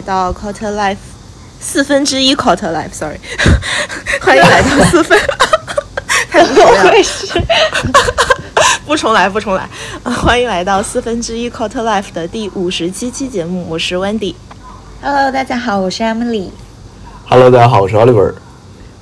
[0.00, 0.96] 来到 Quarter Life
[1.60, 3.20] 四分之一 Quarter Life，Sorry，
[4.22, 5.20] 欢迎来到四分，
[6.30, 7.04] 太不重来，
[8.86, 9.68] 不重来，不重来，
[10.04, 14.34] 欢迎来到四分之一 Quarter Life 的第五十七期节目，我是 Wendy。
[15.02, 16.48] Hello，大家好，我是 Emily。
[17.28, 18.32] Hello，大家好，我是 Oliver。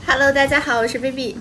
[0.04, 1.36] Hello，大家好，我是 Baby。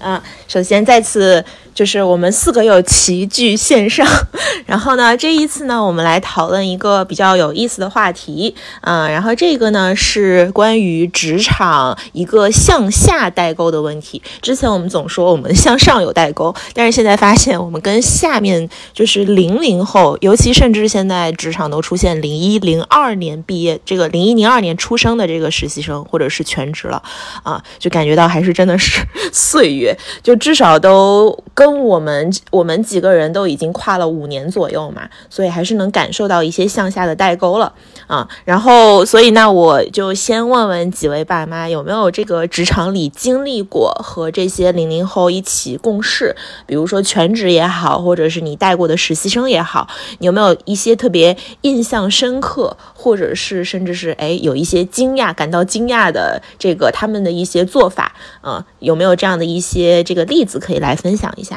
[0.00, 1.44] 嗯，首先再次。
[1.76, 4.06] 就是我们四个又齐聚线上，
[4.64, 14.22] 然后呢，这一次呢，我们来讨论一个比较有意思的话题，嗯，然后这个呢是关于职场一个向下代沟的问题。
[14.40, 27.02] 之前我们总说我们向上有代沟，但是现在发现我们跟下面就是零零后，尤其甚至现在职场都出现零一零二年毕业，这个零一零二年出生的这个实习生或者是全职了，
[27.42, 31.65] 啊，就感觉到还是真的是 岁月，就至少都跟。
[31.66, 37.72] 跟我们我们几个人都已经跨了五年左右嘛，所以还是能感受到一些向下的代沟了
[38.06, 38.28] 啊。
[38.44, 46.36] 然后，所以那我就先问问几位爸妈，有没有这个职场里经历过和这些零零后一起共事，
[46.66, 49.88] 比如说全职也好，或者是你带过的实习生也好，
[50.20, 58.64] 有没有一些特别印象深刻，或者是甚至是哎有一些惊讶、感到惊讶的这个他们的一些做法啊？
[58.78, 61.55] 有没有这样的一些这个例子可以来分享一下？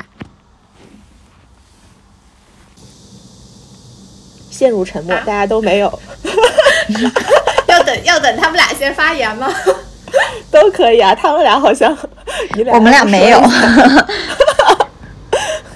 [4.49, 5.99] 陷入沉默，大家都没有。
[7.67, 9.47] 要等要等他们俩先发言吗？
[10.51, 11.95] 都可以啊，他们俩好像
[12.73, 13.39] 我们俩没有。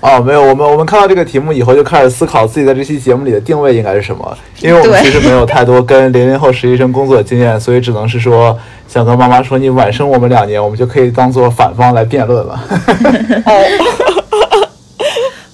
[0.02, 4.38] 哦，没有，我们我们看到这个题目以后，就开始思考自己在这期节目里的定位应该是什么。
[4.60, 12.60] 因为我们其实没有太多跟零零后实习生工作的经验，所以只能是说，想跟妈妈说，你晚生我们两年，我们就可以当做反方来辩论了。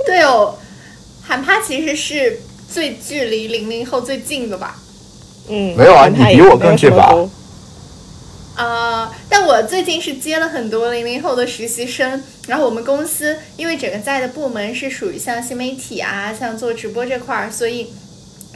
[0.08, 0.56] 对哦，
[1.22, 2.40] 韩趴其实是。
[2.72, 4.80] 最距离零零后最近的吧，
[5.48, 7.12] 嗯，没有啊，你比我更近吧？
[8.56, 17.88] 啊，但我最近是接了很多零零后的实习生，然后我们公司因为整个在的部门是属于像新媒体啊，像做直播这块儿，所以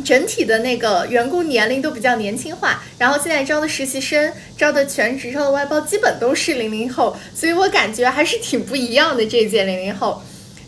[0.06, 2.84] 整体的那个员工年龄都比较年轻化。
[3.00, 10.22] 然后现在招的实习生、招的全职、招的外包，基本都是零零后，所以我感觉还是挺不一样的这一届零零后。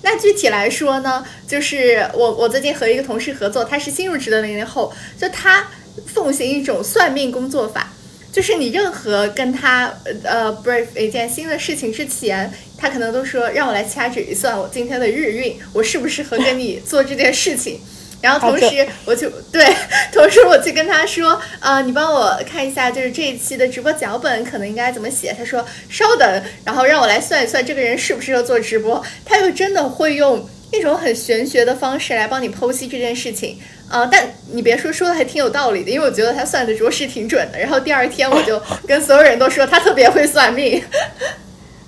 [0.05, 5.66] 那具体来说呢，就是我我最近和一个同事合作，他是新入职的零零后，就他
[6.05, 7.91] 奉行一种算命工作法，
[8.31, 9.91] 就是你任何跟他
[10.23, 17.79] 呃 brief 一件新的事情之前，他可能都说让我来掐指一算我今天的日运，我适不适合跟你做这件事情。
[18.22, 19.66] 然后同时我就对，
[20.12, 25.36] 同时我去跟他说，呃，你帮我看一下，就是这一期的直播脚本可能应该怎么写。
[25.38, 29.03] 他说稍等，然后让我来算一算这个人适不适合做直播。
[29.24, 33.59] 他又真的会用一种很玄学的方式来帮你剖析这件事情，
[33.92, 37.59] 呃，但你别说，说的还挺有道理的，因为我觉得他算的着实挺准的。
[37.59, 40.84] 然后第二天我就 跟所有人都说他特别会算命。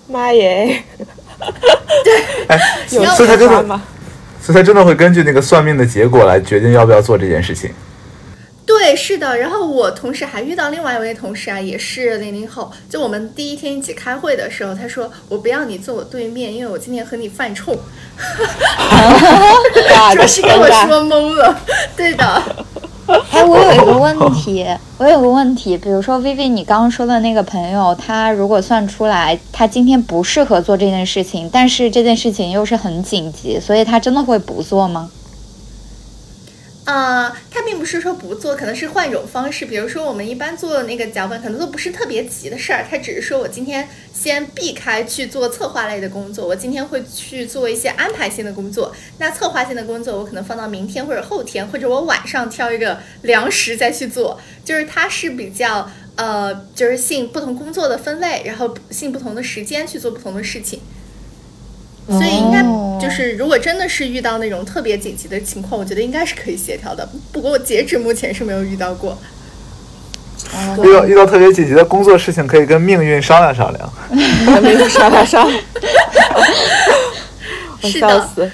[0.08, 0.84] 妈耶！
[2.04, 3.82] 对，有所以他真的。
[4.48, 7.70] 所以他真的会根据那个算命的结果来决定要不要做这件事情。
[8.66, 9.38] 对，是的。
[9.38, 12.72] 然后我同时还遇到另外一位同事啊，也是零零后。
[12.90, 17.76] 就我们第一天一起开会的时候，他说：“我不要你坐我对面，因为我今天和你犯冲。”
[20.14, 21.60] 主要是给我说懵了。
[21.98, 22.66] 对的。
[23.32, 24.66] 哎，我有一个问题，
[24.98, 35.10] 我有个问题，比如说 Vivi，你刚刚说的那个朋友，他如果算出来他今天不适合做这件事情，但是这件事情又是很紧急，所以他真的会不做吗？
[36.88, 39.66] 呃，他并不是说不做，可能是换一种方式。
[39.66, 42.86] 比如说，我们一般做那个脚本，可能都不是特别急的事儿。
[42.90, 48.96] 他只是说我今天先避开去做策划类的工作，我今天会去做一些安排性的工作。
[49.18, 54.40] 那策划性的工作，我可能放到明天或者后天，或者我晚上挑一个良时再去做。
[54.64, 60.80] 就是他是比较呃，就是信不同工作的分类，然后信不同的时间去做不同的事情。
[62.10, 62.64] 所以应该
[63.02, 67.08] 就是，如果真的是遇到那种特别紧急的情况，我觉得应该是可以协调的。
[67.32, 69.18] 不过截止目前是没有遇到过。
[70.84, 73.94] 遇到遇到特别紧急的工作事情，可以跟命运商量商量。
[74.64, 75.64] 命运商量商量。
[77.84, 78.52] 是的。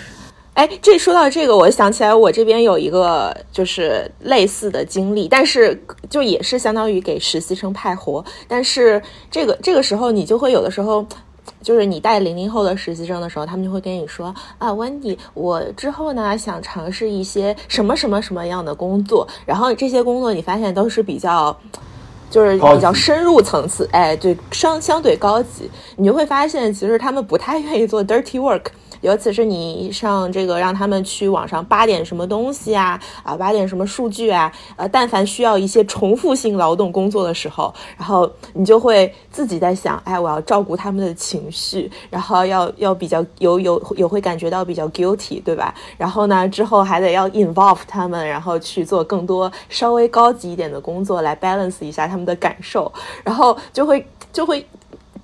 [0.54, 11.06] 哎，这说到这个，我想起来，我这边有一个就是类似的经历，但是就也是相当于给实习生派活，但是这个这个时候你就会有的时候。
[11.63, 21.57] 就是你带零零后的实习生的时候，他们就会跟你说啊，Wendy，我之后呢想尝试一些什么什么什么样的工作，然后这些工作你发现都是比较，
[22.30, 28.66] 就是比较深入层次，哎，对，相相对高级，你就会发现其实他们不太愿意做 dirty work。
[29.04, 45.76] 尤其是你上这个让他们去网上扒点什么东西啊，啊扒点什么数据啊，呃，但凡需要一些重复性劳动工作的时候，然后你就会自己在想，哎，我要照顾他们的情绪，然后要要比较有有有会感觉到比较 guilty，对吧？
[45.98, 52.90] 然后呢，之后还得要 involve 他们，然后去做更多稍微高级一点的工作来 balance 一下他们的感受，
[53.24, 54.66] 然后就会就会。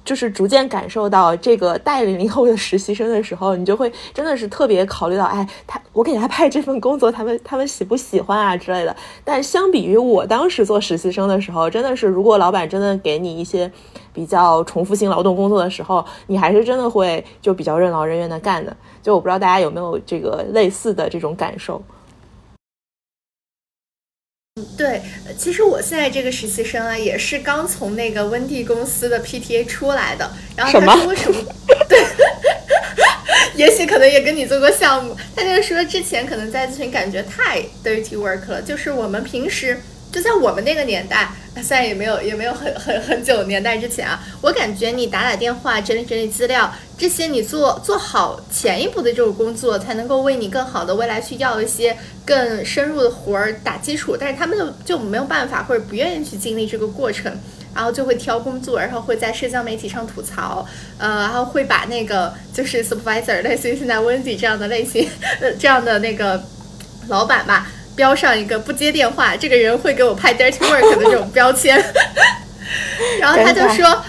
[0.06, 8.96] 就是逐渐感受到这个带零零后的实习生的时候，你就会真的是特别考虑到，哎，他我给他派这份工作，他们他们喜不喜欢啊之类的。
[9.24, 13.72] 但相比于我当时做实习生的时候，真的是如果老板真的给你一些
[14.12, 18.76] 比较重复性劳动工作的时候，你还是真的会就比较任劳任怨的干的。
[19.04, 21.82] 就我不知道大家有没有这个类似的这种感受。
[24.78, 25.02] 对，
[25.38, 30.32] 其实我现在这个实习生啊，也是刚从那个温蒂公司的 PTA 出来的。
[30.56, 31.38] 然后他说什么？
[31.88, 32.00] 对，
[33.56, 35.16] 也许可能也跟你做过项目。
[35.36, 41.30] 他就说之前可能在咨询感觉太 dirty work 了，就是我们平时就在我们那个年代，
[41.64, 51.98] 虽然也没有也没有很很很久年代之前啊，我感觉你打打电话、整理整理资料这些，你做做好前一步的这种工作，才能够为你更好的未来去要一些。
[52.26, 57.36] 更深入的活儿打基础，但是他们就就没有办法或者不愿意去经历这个过程，
[57.74, 60.64] 然后就会挑工作，然后会在社交媒体上吐槽，
[61.00, 65.10] 呃，然后会把那个就是 supervisor 类似于现在 Wendy 这样的类型，
[65.42, 66.44] 呃，这样的那个
[67.08, 71.84] 老板吧，标上一个不接电话，这个人会给我派 dirty work 的这种标签，
[73.20, 74.04] 然后他就说，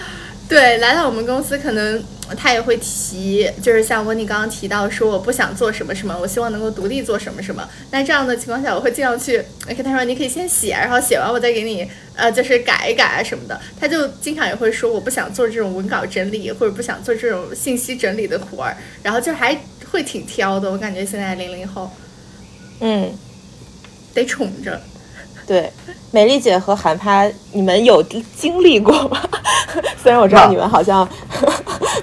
[0.47, 2.03] 对，来到我们公司可能。
[2.35, 7.67] 他也会提，就是像温妮刚刚提到说，我不想做什么什么，我希望能够独立做什么什么。
[7.91, 13.59] 那这样的情况下，我会尽量去跟他说，你可以先写，然后写完我再给你，呃，就是改一改啊什么的。
[13.79, 19.57] 他就经常也会说，我不想做这种文稿整理，或者不想做这种信息整理的活儿，然后就还
[19.91, 20.71] 会挺挑的。
[20.71, 21.91] 我感觉现在零零后，
[22.79, 23.11] 嗯，
[24.13, 24.81] 得宠着。
[25.47, 25.69] 对，
[26.11, 28.01] 美丽姐和韩趴，你们有
[28.37, 29.21] 经历过吗？
[30.01, 31.07] 虽然我知道你们好像。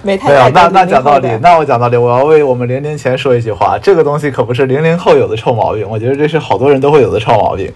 [0.09, 7.71] 没太没有，那那讲道理，那我讲道理，我要为我们零零前说一句话，这个东西可不是零零后有的臭毛病，我觉得这是好多人都会有的臭毛病。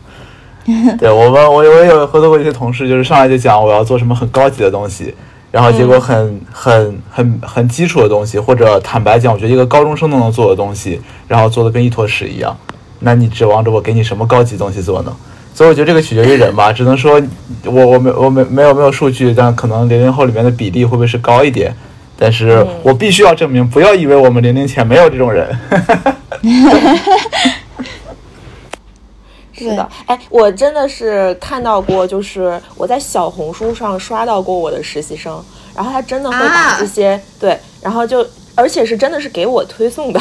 [0.99, 5.15] 对我们，我我有合作过一些同事，就是上来就讲我要做什么很高级的东西，
[5.51, 12.57] 然后结果很很很很基础的东西，或者坦白讲，我觉得一个高中生都能做的东西，然后做的跟一坨屎一样，
[13.01, 15.15] 那你指望着我给你什么高级东西做呢？
[15.55, 17.21] 所以我觉得这个取决于人吧，只能说
[17.67, 21.75] 我我没我没没有没有数据，但可能零零后里面的比例会不会是高一点？
[22.19, 25.49] 但是我必须要证明，不要以为我们零零前没有这种人。
[29.53, 35.41] 是的，哎，我真的是看到过，就是我在小红书上刷到过我的实习生，
[35.75, 38.27] 然后他真的会把这些对，然后就
[38.57, 40.21] 而且是真的是给我推送的。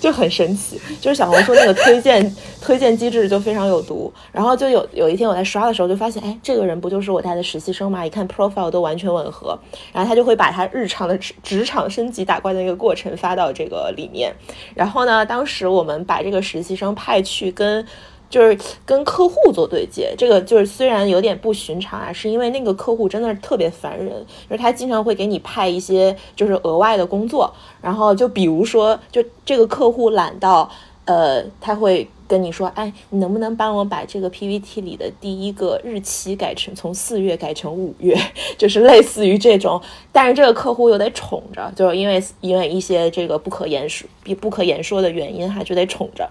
[0.00, 4.12] 就很神奇，就是小红书那个推荐推荐机制就非常有毒。
[4.30, 8.04] 然后就有有一天我在刷的时候就发现，哎，这个人不就是我带的实习生吗？
[8.04, 9.58] 一看 profile 都完全吻合。
[9.92, 14.34] 然后他就会把他日常的职职场升级打怪的那个过程发到这个里面。
[14.74, 17.86] 然后呢，当时我们把这个实习生派去跟。
[18.32, 24.08] 就是跟客户做对接，这个就是虽然有点不寻常啊，是因为那个客户真的是特别烦人，
[24.48, 27.52] 就是他经常会给你派一些就是额外的工作，
[27.82, 30.70] 然后就比如说，就这个客户懒到，
[31.04, 38.16] 呃，他会跟你说，哎，你能不能帮我把这个 PPT 里的第一个日期改成从四月改成五月，
[38.56, 39.78] 就是类似于这种，
[40.10, 44.08] 但是这个客户又得宠着，就是因为因为一些这个不可言说、
[44.40, 46.26] 不可言说的原因哈，就得宠着。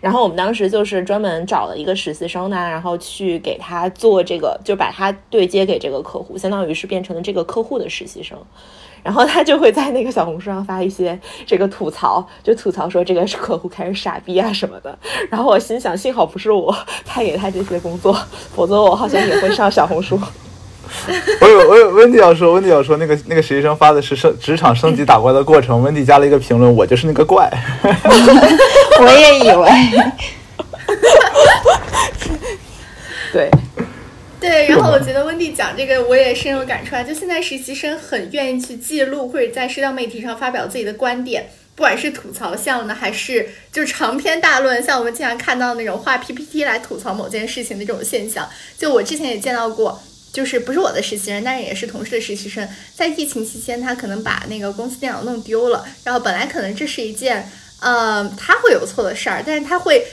[0.00, 8.38] 然后我们当时就是专门找了一个实习生呢，然后去给他做这个，就把他对接给这个客户，相当于是变成了这个客户的实习生。
[9.04, 14.98] 然后他就会在那个小红书上发一些这个吐槽，就吐槽说这个客户开始傻逼啊什么的。
[15.30, 16.76] 然后我心想，幸好不是我
[17.06, 18.12] 派给他这些工作，
[18.54, 20.18] 否则我好像也会上小红书。
[21.40, 27.50] 我有我有温迪要说，温迪要说那个那个实习生发的是升职场升级打怪的过程，温迪加了一个评论，我就是那个怪。
[29.00, 29.70] 我也以为。
[33.32, 33.50] 对
[34.40, 50.00] 对，然后我觉得温迪讲这个我也深有感触啊，就现在实习生很愿意去记录或者在社交媒体上发表自己的观点，不管是吐槽向的，还是就长篇大论，像我们经常看到那种画 PPT 来吐槽某件事情的这种现象，就我之前也见到过。
[50.38, 60.06] 就是不是我的实习生，但是也是同事的实习生，在疫情期间，他可能把那个公司电脑弄丢了，然后本来可能这是一件，呃，他会有错的事儿，但是他会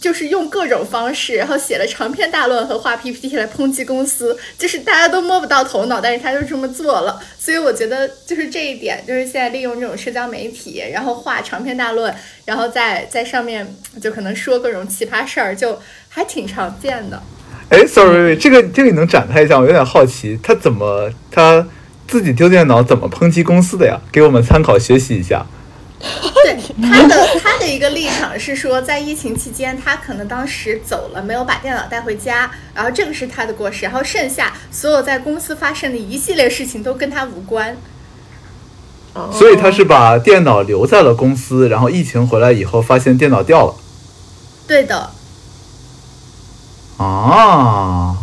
[0.00, 7.22] 就是用各种方式，然后写了长篇大论和画 PPT 来抨击公司，就是大家都摸不到头脑，但是他就这么做了。
[7.38, 12.14] 所以我觉得就是这一点，就是现在利用这种社交媒体，然后画长篇大论，
[12.46, 15.78] 然后在在上面就可能说各种奇葩事儿，就
[16.08, 17.22] 还挺常见的。
[17.68, 19.58] 哎，sorry，这个这个你能展开一下？
[19.58, 21.66] 我有点好奇，他怎么他
[22.06, 24.00] 自己丢电脑怎么抨击公司的呀？
[24.12, 25.44] 给我们参考学习一下。
[25.98, 37.76] 对他的他的一个立场是说，在疫情期间，他可能当时走了，没有把电脑带回家，然后这个是他的过失，然后剩下所有在公司发生的一系列事情都跟他无关。
[39.32, 43.74] 所以他是把电脑留在了公司，然后疫情回来以后发现电脑掉了。
[44.68, 45.10] 对的。
[46.98, 48.16] 啊。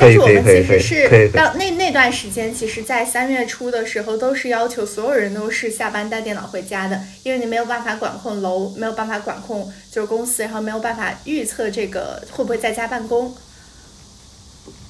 [0.00, 13.34] 但是我们其实是到那那段时间，其实，在三月初的时候，都是要求所有人都是下班带电脑回家的，因为你没有办法管控楼，没有办法管控就是公司，然后没有办法预测这个会不会在家办公。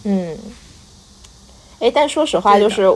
[0.05, 0.37] 嗯，
[1.79, 2.87] 哎，但说实话，就是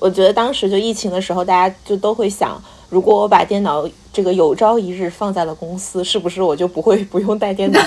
[0.00, 2.60] 我觉得当时就疫情的时候，大家就都会想，
[2.92, 7.80] 如果我把电脑这个有朝一日放在了公司，是不是我就不会 不用带电脑？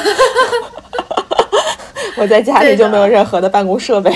[2.17, 4.11] 我在家里就没有任何的办公设备，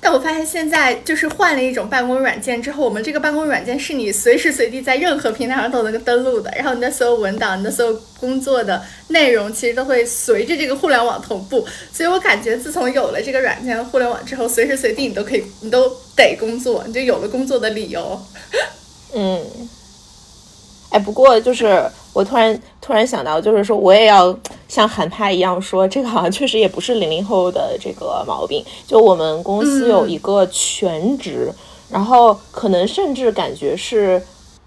[0.00, 11.66] 但我发现现在就是换了一种办公软件之后，我们这个办公软件是你随时随地在任何平台上都能够登录的，然后你的所有文档、你的所有工作的内容，其实都会随着这个互联网同步。
[11.90, 18.20] 所以我感觉自从有了这个软件互联网之后，随时随地你都可以，你都得工作，你就有了工作的理由。
[19.14, 19.40] 嗯，
[20.90, 21.90] 哎，不过就是。
[22.12, 24.36] 我突然突然想到，就是说我也要
[24.66, 28.64] 像韩派一样说，这个好像确实也不是零零后的这个毛病。
[28.84, 31.52] 就我们公司有一个全职，
[31.88, 34.20] 然后可能甚至感觉是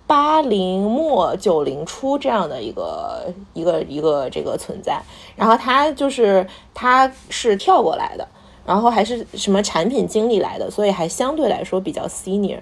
[0.07, 5.03] 八零末九零初这样的一个一个一个这个存在。
[5.35, 8.25] 然后他就是他是跳过来的，
[8.65, 12.59] 然后还是什么产品经理来的，所以还相对来说比较 senior。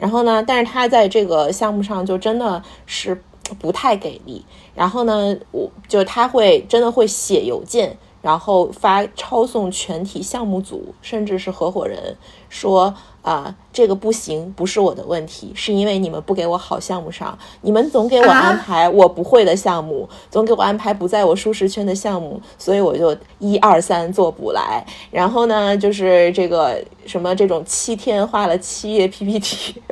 [0.00, 3.22] 然后呢，但是他在这个项目上就真的是。
[3.58, 4.44] 不太给力，
[4.76, 12.16] 然后呢，我就他会真的会写邮件，然后发抄送全体项目组，甚至是合伙人
[12.48, 12.94] 说。
[13.22, 24.84] 啊，这个不行，不是我的问题，是因为你们不给我好项目上，你们总给我安排我不会的项目，总给我安排不在我舒适圈的项目，所以我就一二三做不来。
[25.10, 29.82] 然后呢，就是这个什么这种七天画了七页 PPT，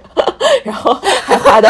[0.65, 1.69] 然后还画的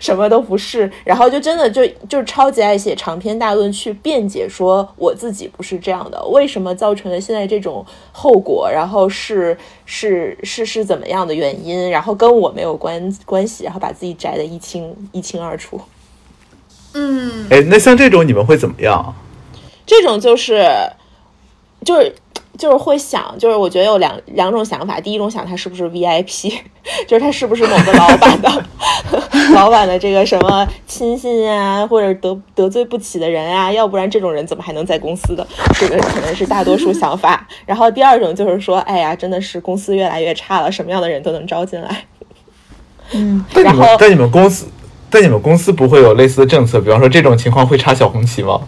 [0.00, 10.36] 什么都不是，然后就真的就就超级爱写长篇大论去辩解说我自己不是这样的，为什么造成了现在这种后果，然后是是。
[10.44, 15.80] 是是怎么样的原因，然后跟我没有关关系，然后把自己摘的一清一清二楚。
[16.94, 19.14] 嗯，哎，那像这种你们会怎么样？
[19.86, 20.68] 这种就是
[21.84, 22.14] 就是
[22.58, 25.00] 就是会想，就是我觉得有两两种想法。
[25.00, 26.52] 第一种想他是不是 VIP，
[27.08, 28.64] 就是他是不是某个老板的
[29.54, 35.46] 老板的这个什么亲信啊，或者得得罪不起的人啊，要不然这种人怎么还能在公司的？
[35.80, 37.46] 这个可能是大多数想法。
[37.64, 42.04] 然后第二种就是说，哎呀，真的是公司越来越差了，什么样的人都能招进来。
[43.12, 44.66] 嗯，然后在你们公司，
[45.10, 48.60] 在你们公司不会有类似的政策，比方说这种情况会插小红旗吗？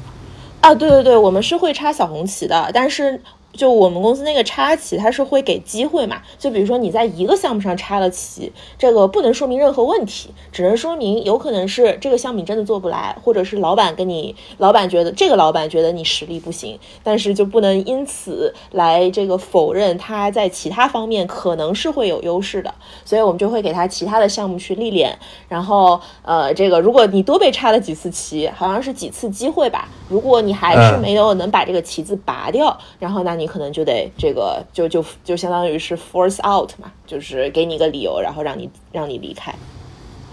[0.63, 3.21] 啊，对对对，我们是会插小红旗的，但是。
[3.57, 6.21] 就我们公司那个插旗，它是会给机会嘛？
[6.39, 25.17] 就比如说你在一个项目上插了旗，这个不能说明任何问题，只能说明有可能是这个项目真的做不来，或者是老板跟你老板觉得这个老板觉得你实力不行，但是就不能因此来这个否认他在其他方面可能是会有优势的，所以我们就会给他其他的项目去历练。
[25.49, 33.44] 然后呃，这个如果你多被插了几次旗，好像是几次机会吧，如果你还是没有能把这个旗子拔掉，然后那你。
[33.45, 39.55] 你可能就得这个，就就就相当于是 force out 嘛，就是给你一个理由，然后让你让你离开。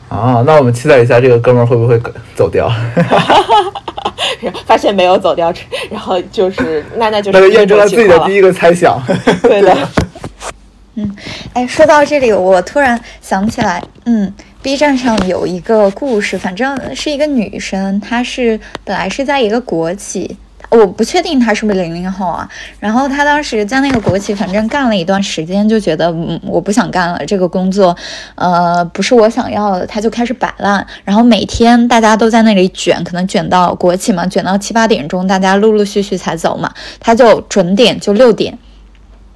[0.08, 2.02] 啊，那我们期待一下这个哥们儿会不会
[2.38, 2.72] 走掉？
[4.66, 5.54] 发现没有走掉，
[5.90, 8.98] 然后就是那那就是那就验证了自己的第一个猜想。
[9.44, 9.78] 对的。
[10.96, 11.14] 嗯，
[11.52, 20.38] 哎，说到这里，我突然想起来，嗯，B 站上有一个故事，反正是一个女生，她是本来是在一个国企。
[20.72, 22.50] 我不确定他是不是零零后啊，
[22.80, 27.96] 然后他当时在那个国企，反正干了一段时间，就觉得嗯，我不想干了，这个工作，
[28.36, 38.58] 呃，不是我想要的，他就开始摆烂，然后每天大家都在那里卷，可能卷到国企嘛，卷到七八点钟，大家陆陆续续才走嘛，他就准点就六点。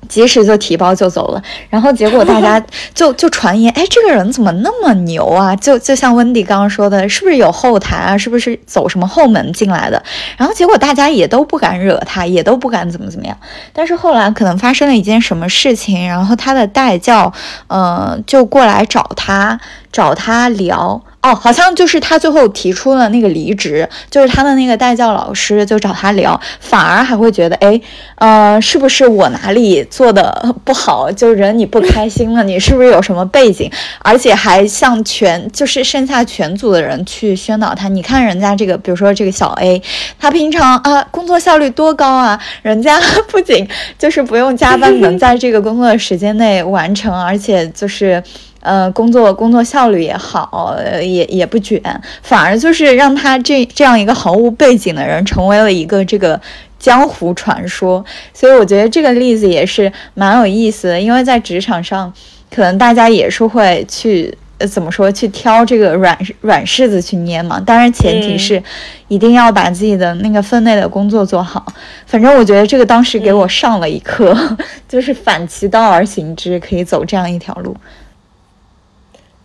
[0.07, 5.55] 及时就提包就走了，然后结果大家 就就传言，哎，这个人怎么那么牛啊？
[5.55, 8.17] 就就像温迪刚刚说的，是不是有后台啊？
[8.17, 10.01] 是不是走什么后门进来的？
[10.37, 13.37] 然后结果大家也都不敢惹他，也都不敢怎么怎么样。
[13.73, 17.31] 但是后来可能发生了一件什么事情，然后他的代教，
[17.67, 19.59] 呃，就过来找他，
[19.91, 21.01] 找他聊。
[21.25, 27.81] 哦，好像就是他最后提出了那个离职，就是他的那个代教老师就找他聊，反而还会觉得，哎，
[28.17, 32.43] 呃，是不是我哪里做的不好，就惹你不开心了？
[32.43, 33.71] 你是不是有什么背景？
[34.03, 39.81] 而且还向全就是剩下全组的人去宣导他，你看人家这个，比如说这个小 A，
[40.19, 43.01] 他平常啊工作效率多高啊，人家
[43.31, 43.67] 不仅
[43.97, 48.21] 就是不用加班， 能在这个工作时间内完成，而且就是。
[48.65, 51.79] 呃，工作工作效率也好，也也不卷，
[52.23, 56.39] 反而就是让他这这样一个毫无背景的人成为了一个这个
[56.79, 58.03] 江湖传说。
[58.33, 62.11] 所以我觉得这个例子也是蛮有意思的，因为在职场上，
[62.49, 67.59] 可能大家也是会去呃怎么说去挑这个软软柿子去捏嘛。
[67.59, 68.61] 当然前提是
[69.09, 71.63] 一定要把自己的那个分内的工作做好。
[72.07, 74.35] 反正我觉得这个当时给我上了一课，
[74.89, 77.75] 就是反其道而行之，可以走这样一条路。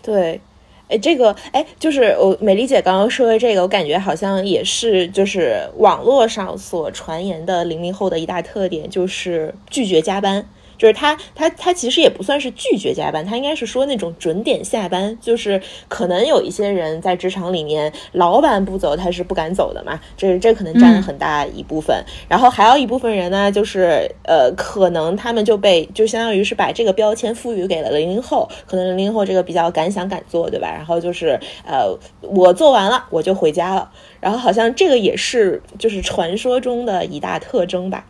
[0.02, 0.40] 对，
[0.88, 10.46] 哎，这个，哎，就是我美丽姐刚刚说的这个，我感觉好像也是，就是网络上所传言的零零后的一大特点，就是拒绝加班。
[10.80, 15.14] 就是他，他，他其实也不算是拒绝加班，他应该是说那种准点下班。
[15.20, 20.00] 就是可能有一些人在职场里面，老板不走，他是不敢走的嘛。
[20.16, 22.02] 这这可能占了很大一部分。
[22.26, 30.70] 然后还有一部分人呢，就是呃，可能他们就被就相当于是把这个标签赋予给了零零后，可能零零后这个比较敢想敢做，对吧？
[30.70, 33.90] 然后就是呃，我做完了我就回家了。
[34.18, 38.06] 然后好像这个也是就是传说中的一大特征吧。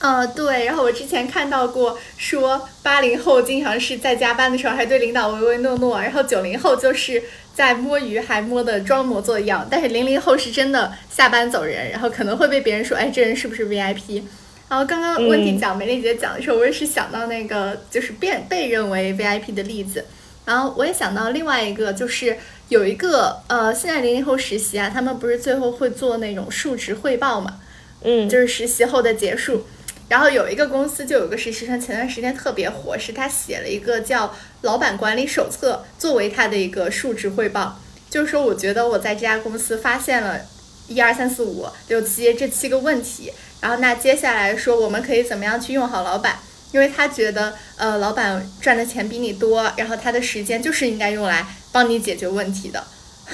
[0.00, 7.22] 呃，对，然后我之前看到过说八零后经常是在加班的时候还对领导唯唯诺诺，然后九零后就是
[7.54, 14.22] 在摸鱼还摸的装模作样，但是零零后是真的下班走人，然后可能会被别人说，哎，这人是不是 VIP？
[14.70, 20.06] 然后刚刚问题讲梅丽姐讲的时候，我也是想到那个就是变被认为 VIP 的例子，
[20.46, 22.38] 然后我也想到另外一个就是
[22.70, 27.56] 有一个呃，现在零零后实习啊，他们不是最后会做那种述职汇报嘛，
[28.02, 29.66] 嗯，就是实习后的结束。
[30.10, 34.26] 然后有一个公司就有个实习生，前段时间特别火，是他写了一个叫
[34.62, 40.40] 《老板管理手册》作为他的一个述职汇报，就是说我觉得我在这家公司发现了
[40.88, 46.40] 一二三四五六七这七个问题，然后那接下来说我们可以怎么样去用好老板，
[46.72, 52.84] 因为他觉得呃老板赚的钱比你多，然后他的时间就是应该用来帮你解决问题的，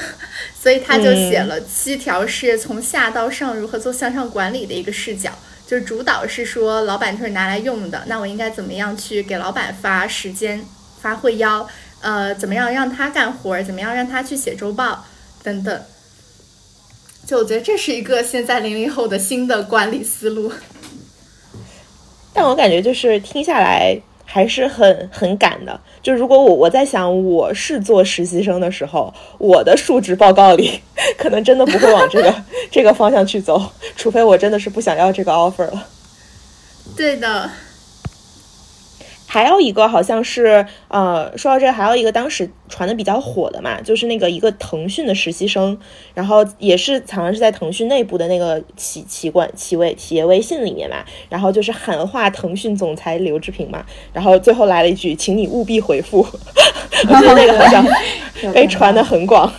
[0.60, 5.32] 所以他就写了七条是从下到上如何做向上管理的一个视角。
[5.66, 10.64] 就是主导是说，老板就是拿来用的，那我应该怎么样去给老板发时间、
[11.00, 11.68] 发会邀？
[12.00, 13.60] 呃，怎么样让他干活？
[13.64, 15.04] 怎么样让他去写周报？
[15.42, 15.82] 等等。
[17.26, 20.52] 就我觉得这是一个现在零零后的新的管理思路。
[22.32, 24.00] 但我感觉就是听下来。
[24.36, 25.80] 还是很很赶的。
[26.02, 30.78] 就如果我我在想，我是做实习生的时候，我的述职报告里
[31.16, 32.34] 可能真的不会往这个
[32.70, 33.58] 这个方向去走，
[33.96, 35.88] 除非我真的是不想要这个 offer 了。
[36.94, 37.50] 对的。
[39.36, 45.78] 还有一个好像是，呃，说到这，还有一个当时传的比较火的嘛，就是那个一个腾讯的实习生，
[46.14, 56.20] 然后也是好像是在腾讯内部的那个企企管企微企业微信里面嘛，然后就是喊话腾讯总裁刘志平嘛，然后最后来了一句，请你务必回复，
[57.06, 57.84] 我觉得那个好像
[58.54, 59.52] 被传的很广，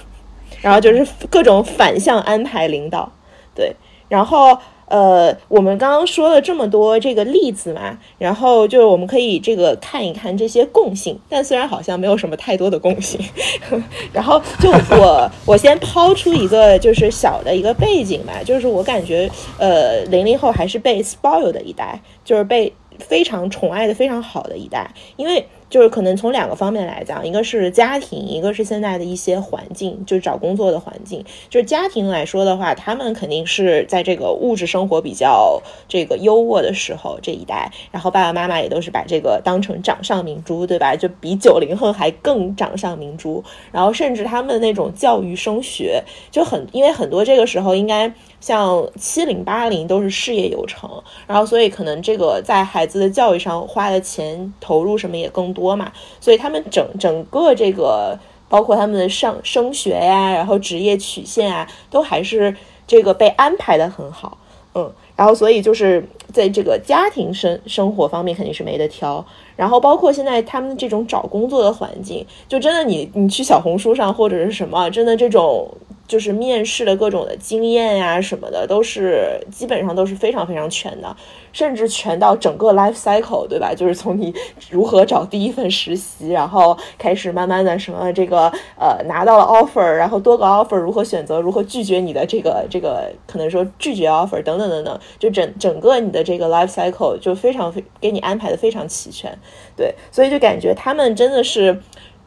[0.59, 3.11] 然后就是各种反向安排领导，
[3.53, 3.75] 对，
[4.09, 4.57] 然后。
[4.87, 13.19] 呃，我们刚刚说了这么多这个例子嘛，然后就是我们可以这个看一看这些共性，但虽然好像没有什么太多的共性，
[14.13, 25.45] 然后就我我先抛出一个就是小的一个背景吧，就是我感觉呃零零后还是被 spoil 的一代，就是被非常宠爱的非常好的一代，因为。
[25.69, 31.23] 就是可能从两个方面来讲，一个是家庭，一个是现在的一些环境，就是找工作的环境。
[31.49, 40.95] 就是家庭来说的话，他们肯定是在这个物质生活比较这个优渥的时候这一代，然后爸爸妈妈也都是把这个当成掌上明珠，对吧？
[40.95, 43.43] 就比九零后还更掌上明珠。
[43.71, 48.13] 然后甚至他们那种教育升学就很，因为很多这个时候应该。
[48.39, 50.87] 像七零八零都是事业有成，
[51.25, 55.91] 然后所以可能这个在孩子的教育上花的钱投入什么也更多嘛，
[56.21, 58.15] 所以他们整整个这个
[58.47, 64.37] 包括他们的上升学呀，然后职业曲线啊，都还是这个被安排的很好，
[64.75, 64.93] 嗯。
[65.15, 69.25] 然后所以就是在这个家庭生生活方面肯定是没得挑。
[69.55, 75.67] 然后包括现在他们这种找工作的环境，就真的你你去小红书上或者是什么，真的这种。
[76.07, 81.15] 就是面试的各种的经验呀什么的，都是基本上都是非常非常全的，
[81.51, 83.73] 甚至全到整个 life cycle，对吧？
[83.75, 84.33] 就是从你
[84.69, 88.47] 如何找第一份实习，然后开始慢慢的什么这个
[88.79, 99.37] 呃拿到了 offer，然后多个 offer 如何选择，如何拒绝你的这个这个可能说拒绝 offer 等等等等，就整整个你的这个 life cycle 就非常非给你安排的非常齐全，
[99.75, 101.77] 对，所以就感觉他们真的是。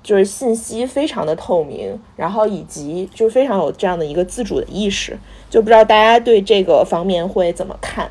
[0.03, 8.11] 就是信息非常的透明，然后以及就非常有这样的一个自主的意识，就不知道大家对这个方面会怎么看？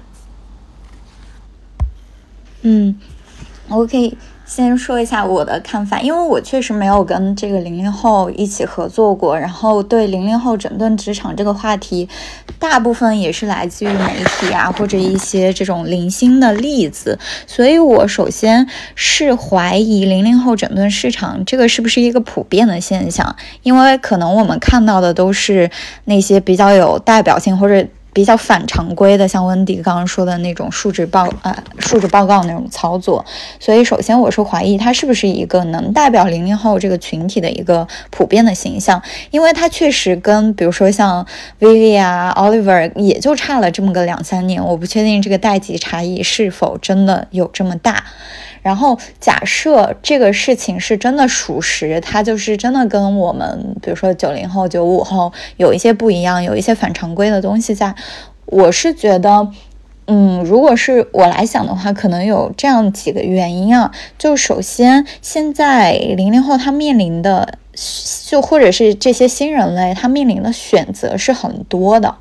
[2.61, 2.99] 嗯
[3.69, 4.17] ，OK。
[4.49, 12.09] 先说一下我的看法，因为我确实没有跟这个零零后一起合作过，然后对零零后整顿职场这个话题，
[12.57, 25.69] 大部分也是来自于媒体啊，或者一些这种零星的例子，所以我首先是怀疑零零后整顿市场这个是不是一个普遍的现象，因为可能我们看到的都是
[26.05, 27.87] 那些比较有代表性或者。
[28.11, 33.23] 比较反常规的，像温迪刚刚说的那种述职报呃述职报告那种操作，
[33.59, 41.25] 所以首先我是怀疑它是不是一个能代表零零后这个群体的一个普遍的形象，因为它确实跟比如说像
[41.59, 48.03] Vivi 啊 Oliver 也就差了这么个两三年，我不确定这个代际差异是否真的有这么大。
[48.61, 57.95] 然后假设这个事情是真的属实，它就是真的跟我们，比如说九零后、九五后有一些不一样，有一些反常规的东西在。
[58.51, 59.47] 我是觉得，
[60.07, 63.91] 嗯，如果是我来想的话，可能有这样几个原因啊。
[64.17, 67.59] 就首先，现在零零后他面临的，
[68.25, 72.15] 就或者是这些新人类他面临的选择是很多的。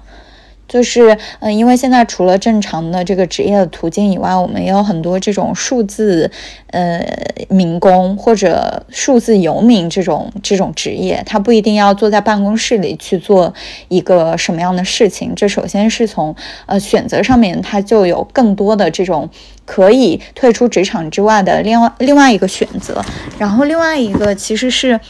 [0.68, 6.30] 就是，嗯，因为现在除了正常的这个职业的途径以外，我们也有很多这种数字，
[6.72, 7.02] 呃，
[7.48, 13.52] 民工或者数字游民这种这种职业，他不一定要坐在办公室里去做
[13.88, 15.34] 一个什么样的事情。
[15.34, 19.26] 这首先是从呃选择上面，他就有更多的这种
[19.64, 23.02] 可以退出职场之外的另外另外一个选择。
[23.38, 25.00] 然后另外一个其实是。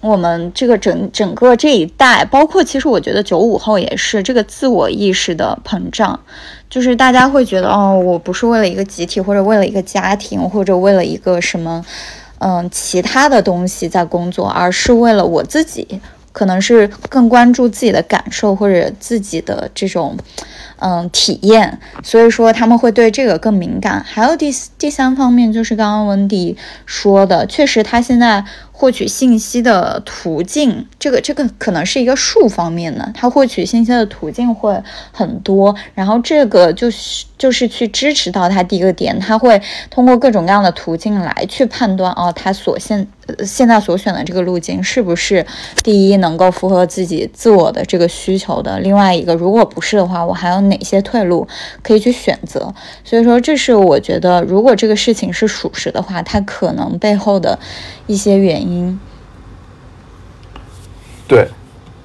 [0.00, 6.18] 我们这个整整个这一代，包括其实我觉得九五后也是这个自我意识的膨胀，
[6.70, 11.84] 就是大家会觉得哦，我不是为了一个集体，或者为了一个家庭，或者为了一个什么，
[12.38, 20.16] 嗯，其他的东西在工作，而是为了我自己，可能是更关注自己的感受或者自己的这种。
[20.80, 24.00] 嗯，体验，所以说他们会对这个更敏感。
[24.06, 26.56] 还有第第三方面，就是刚刚温迪
[26.86, 28.44] 说的，确实他现在
[28.78, 43.06] 获取信息的途径，这个这个可能是一个数方面的，它获取信息的途径会很多，然后这个就是就是去支持到他第一个点，他会通过各种各样的途径来去判断哦，他所现
[43.46, 45.44] 现在所选的这个路径是不是
[45.82, 50.58] 第一能够符合自己自我的这个需求的，另外一个如果不是的话，我还有。
[50.68, 51.46] 哪些退路
[51.82, 52.74] 可以去选择？
[53.04, 57.56] 所以说，这是我觉得，如果这个事情是属实的话，它可能背后的
[58.08, 58.98] 一些原因。
[61.28, 61.48] 对，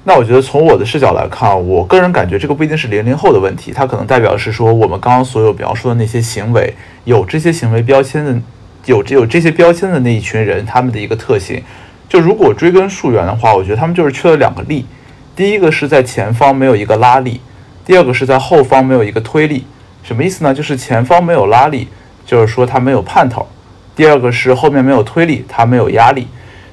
[0.06, 8.38] 那我觉得从我的视角来看，我个人感觉这个不一定是零零后的问题，它可能代表是说我们刚刚所有描述的那些行为，有这些行为标签的，
[8.84, 11.62] 有有这些标签的那一群人，他们的一个特性。
[12.08, 14.84] 就如果追根溯源的话，我觉得他们就是缺了两个力，
[15.34, 17.40] 第一个是在前方没有一个拉力。
[17.86, 19.66] 第二个是在后方没有一个推力，
[20.02, 20.54] 什么意思呢？
[20.54, 21.88] 就是前方没有拉力，
[22.24, 23.46] 就是说他没有盼头；
[23.96, 26.26] 第二个是后面没有推力，他没有压力，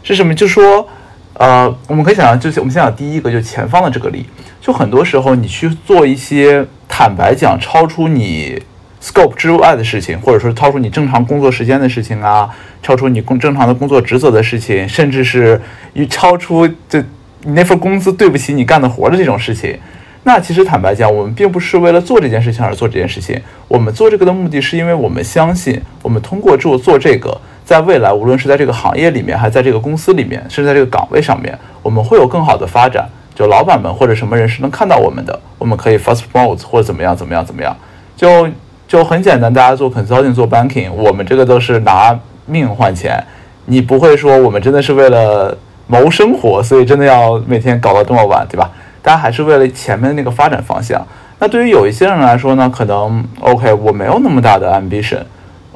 [0.04, 0.34] 是什么？
[0.34, 0.88] 就说，
[1.34, 4.26] 呃，我们可以想象，就是我们先讲第一个，就前方的这个力，
[4.60, 8.62] 就很多时候你去做一些坦白讲超出你
[9.02, 12.50] scope 之外的事情，或者说超出你正常工作时间的事情啊，
[12.84, 15.60] 超出你工正常的工作职责的事情，甚至是
[15.94, 17.00] 与超出就
[17.44, 19.80] 你那份工资对不起你干的活的这种事情。
[20.24, 23.42] 那其实坦白讲，我们并不是为了做这件事情而做这件事情。
[23.68, 33.08] 我们做这个的目的是因为我们相信，我们通过做做这个，在未来无论是在这个行业里面，还在这个公司里面，甚至在这个岗位上面，我们会有更好的发展。
[33.34, 37.76] 就老板们或者什么人是能看到我们的，我们可以 fast promote 或者怎么样怎么样怎么样。
[38.16, 38.48] 就
[38.88, 43.24] 就很简单，大家做 consulting 做 banking，我们这个都是拿命换钱。
[43.66, 48.70] 你不会说我们真的是为了谋生活，所以真的要每天搞到这么晚，对吧？
[49.02, 51.06] 大家还是为了前面的那个发展方向。
[51.40, 55.22] 那对于有一些人来说呢，可能 OK，我没有那么大的 ambition，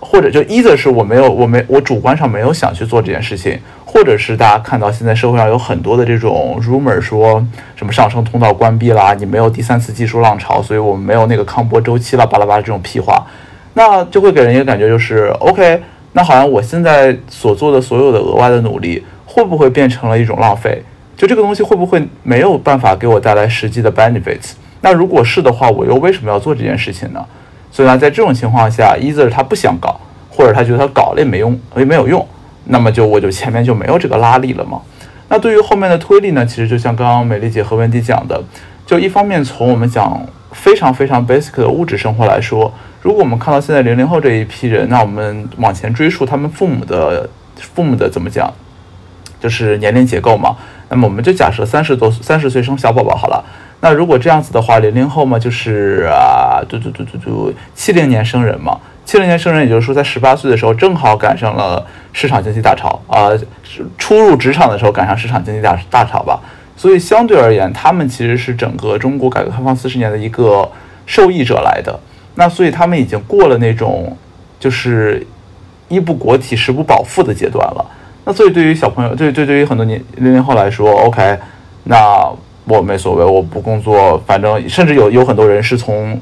[0.08, 7.44] 或者就一则是我没有，我没我主观上没有想去做这件事情，或者是大家看到现在社会上有很多的这种 rumor 说
[7.76, 13.26] 什么上升通道关闭啦，你没有第三次技术浪潮，所以我们没有那个康波周期了，巴拉巴拉这种屁话，
[13.74, 15.82] 那就会给人一个感觉就是 OK，
[16.14, 20.84] 那好像我现在所做的所有的额外的努力，会不会变成了一种浪费？
[21.18, 24.52] 就这个东西会不会没有办法给我带来实际的 benefits？
[24.82, 27.26] 那如果是的话，我又为什么要做这件事情呢？
[27.76, 32.26] 所以呢，在这种情况下，either 他不想搞，或者他觉得他搞了也没用，也没有用，
[32.68, 34.80] 那么就我就前面就没有这个拉力了嘛。
[35.28, 38.42] 那对于后面的推力呢，其实就像刚刚美丽姐和温迪讲的，
[38.86, 48.50] 就一方面从我们讲非常非常 basic 的物质生活来说，如果我们看到现在零零后这一批人，那我们往前追溯他们父母的父母的怎么讲，
[49.42, 50.56] 就是年龄结构嘛。
[50.88, 53.44] 那么我们就假设三十多三十岁生小宝宝好了。
[53.82, 63.30] 那如果这样子的话，零零后嘛，就是啊，嘟嘟嘟嘟嘟，七零年生人嘛，七零年生人，也就是说在十八岁的时候，正好赶上了市场经济大潮啊，
[63.98, 66.40] 初入职场的时候赶上市场经济大大潮吧。
[66.76, 70.68] 所以相对而言，他们其实是整个中国改革开放四十年的一个
[71.06, 72.00] 受益者来的。
[72.36, 74.18] 那所以他们已经过了那种
[74.60, 75.26] 就是
[75.90, 77.86] 衣不裹体食不饱腹的阶段了。
[78.26, 81.38] 那所以对于小朋友，对对对于很多年零零后来说，OK，
[81.84, 82.32] 那。
[82.68, 86.20] 我没所谓，我不工作，反正甚至有有很多人是从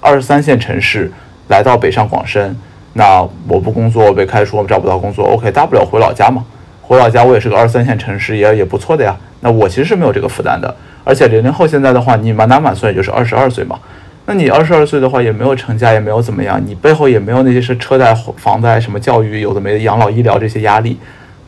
[0.00, 1.12] 二三线城市
[1.48, 2.56] 来到北上广深，
[2.94, 6.42] 那我不工作，被开除，我找不到工作，OK，大不了回老家嘛，
[6.80, 9.14] 回老家我也是个二三线城市，也也不错的呀。
[9.40, 10.74] 那我其实是没有这个负担的，
[11.04, 13.78] 而且零零后现在的话，你满打满算也就是二十二岁嘛，
[14.24, 20.96] 那你二十二岁的话也没有成家，也没有怎么样，你背后也没有那些是车贷、房贷、什么教育，有的没的，养老、医疗这些压力，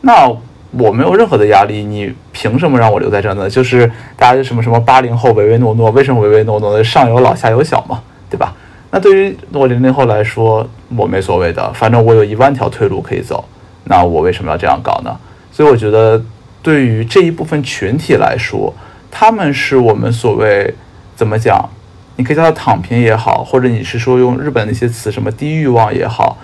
[0.01, 0.31] 那。
[0.77, 3.49] 我没有任何的压力，你凭什么让我留在这呢？
[3.49, 6.83] 就是大家什么什么八零后唯唯诺诺，为什么唯唯诺诺的？
[6.83, 8.53] 上有老下有小嘛，对吧？
[8.91, 13.45] 那对于我零零后来说，我没所谓的，反正我有一万条退路可以走，
[13.85, 15.17] 那我为什么要这样搞呢？
[15.51, 16.21] 所以我觉得，
[16.61, 18.73] 对于这一部分群体来说，
[19.09, 20.73] 他们是我们所谓
[21.15, 21.69] 怎么讲？
[22.17, 26.37] 你可以叫他躺平也好，或者你是说用日本那些词什么低欲望也好，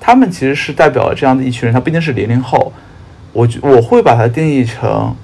[0.00, 2.72] 他们其实是代表了这样的一群人，他毕竟是零零后。
[3.32, 5.14] 我我会把它定义成，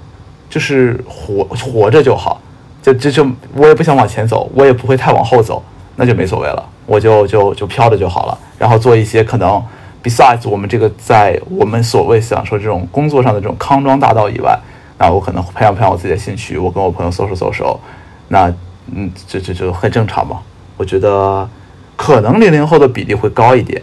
[0.49, 2.41] 就是活活着就好，
[2.83, 5.63] 就就就我也不想往前走，我也不会太往后走，
[5.97, 8.39] 那就没所谓了，我就就就飘着就好了。
[8.59, 9.63] 然后做一些可能
[10.03, 14.59] ，besides 我们这个在我们所谓想说这种工作上的这种康庄大道以外，
[14.99, 17.81] 那我可能培养培养我自己的兴趣，我跟我朋友搜索搜索，
[18.29, 18.53] 那
[18.95, 20.41] 嗯，这这就很正常嘛。
[20.77, 21.49] 我觉得
[21.97, 23.83] 可能零零后的比例会高一点，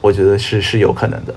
[0.00, 1.34] 我觉得是是有可能的。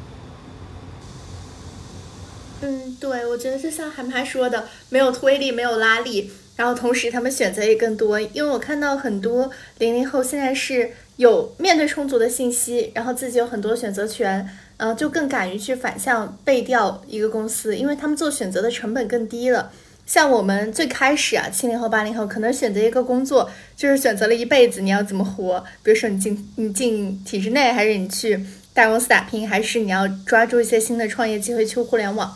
[3.00, 8.20] 对我觉得就像韩拍说的，没有推力，没有拉力，然后同时他们选择也更多。
[8.20, 19.72] 因为我看到很多零零后现在是有面对充足的信息，然后自己有很多选择权，嗯，就更敢于去反向背调一个公司，因为他们做选择的成本更低了。
[20.06, 32.36] 像我们最开始啊，七零后、八零后可能选择一个工作，就是选择了一辈子你要怎么活，比如说你进你进体制内，还是你去大公司打拼，还是你要抓住一些新的创业机会去互联网。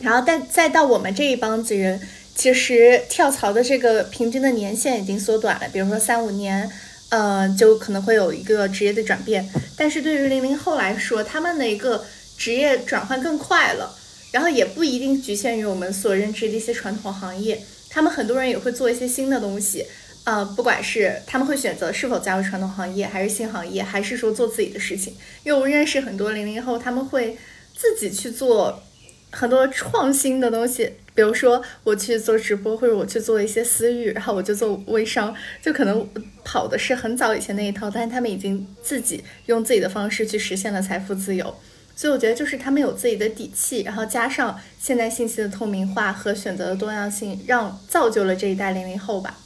[0.00, 2.00] 然后，再再到我们这一帮子人，
[2.36, 5.68] 其实跳槽的这个平均的年限已经缩短了。
[5.72, 6.70] 比如说三五年，
[7.08, 9.48] 呃，就可能会有一个职业的转变。
[9.76, 12.06] 但是对于零零后来说，他们的一个
[12.36, 13.92] 职业转换更快了，
[14.30, 17.60] 然后也不一定局限于我们所认知的一些传统行业。
[17.90, 19.84] 他们很多人也会做一些新的东西，
[20.22, 25.16] 呃，不管是他们会选择是否加入传统行业，还是新行业，还是说做自己的事情。
[25.42, 27.36] 因为我认识很多零零后，他们会
[27.76, 28.84] 自己去做。
[29.30, 36.08] 很多创新的东西，比如说我去做直播，或者我去做一些私域，然后我就做微商，就可能
[36.44, 41.54] 跑的是很早以前那一套，但是他们已经自己用自己的方式去实现了财富自由，
[41.94, 49.36] 所以我觉得就是他们有自己的底气，然后加上现在信息的透明化和选择的多样性，让造就了这一代零零后吧。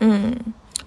[0.00, 0.36] 嗯。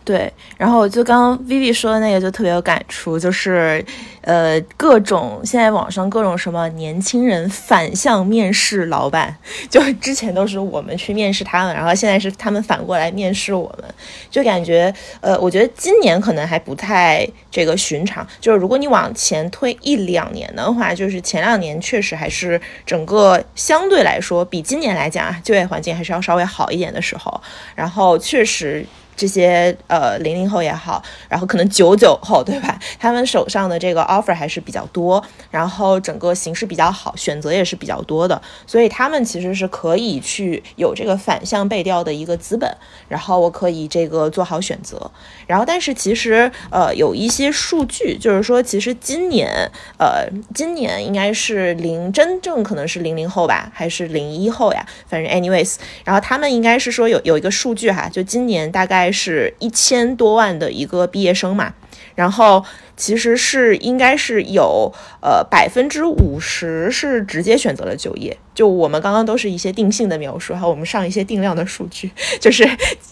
[0.05, 3.83] 对，然后就刚刚 Vivi 说的那个就特别有感触，就是，
[4.21, 9.35] 呃，各种现在网上各种什么年轻人反向面试老板，
[9.67, 13.93] 就之前都是我们去面试他们，然后现在是他们反过来面试我们，
[14.29, 27.41] 就感觉，呃，我觉得今年可能还不太这个寻常，就是如果你往前推一两年的话，就是前两年确实还是整个相对来说比今年来讲，就业环境还是要稍微好一点的时候，
[27.73, 28.85] 然后确实。
[29.15, 32.77] 这些呃零零后也好，然后可能九九后对吧？
[32.99, 42.69] 他们手上的这个 offer 还是比较多，然后整个形势比较好，选择也是比较多的，所以他们其实是可以去有这个反向背调的一个资本，
[43.07, 45.09] 然后我可以这个做好选择。
[45.47, 49.49] 然后但是其实呃有一些数据，就是说其实今年
[49.97, 54.85] 呃今年应该是零真正可能是零零后吧，还是零一后呀？
[55.07, 59.04] 反正 anyways，然后他们应该是说有有一个数据哈，就今年大概。
[59.11, 61.73] 是一千多万的一个毕业生嘛，
[62.15, 62.63] 然后
[62.97, 64.91] 其实是应该是有
[65.21, 72.65] 呃百分之五十是直接选择了就业，就我们刚刚都是一些定性的描述哈，我们上一些定量的数据，就是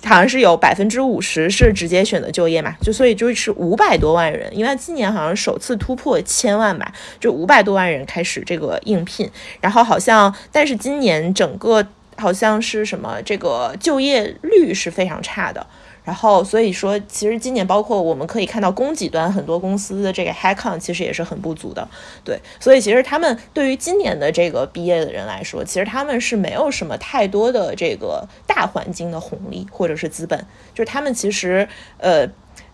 [0.06, 9.30] 好像是有百分之五十是直接选择就业嘛，就所以就是五百多万人，因为今年好像首次突破千万吧，就五百多万人开始这个应聘，
[9.60, 15.66] 然后好像但是今年整个好像是什么这个就业率是非常差的。
[16.04, 21.88] 然后，所以说，其实今年包括我们可以看到供给端很多公司的这个 head count 其实也是很不足的，
[22.24, 22.40] 对。
[22.60, 32.28] 所以其实他们对于今年的这个毕业的人来说，其实他们是没有什么太多的这个大环境的红利或者是资本，就是他们其实呃。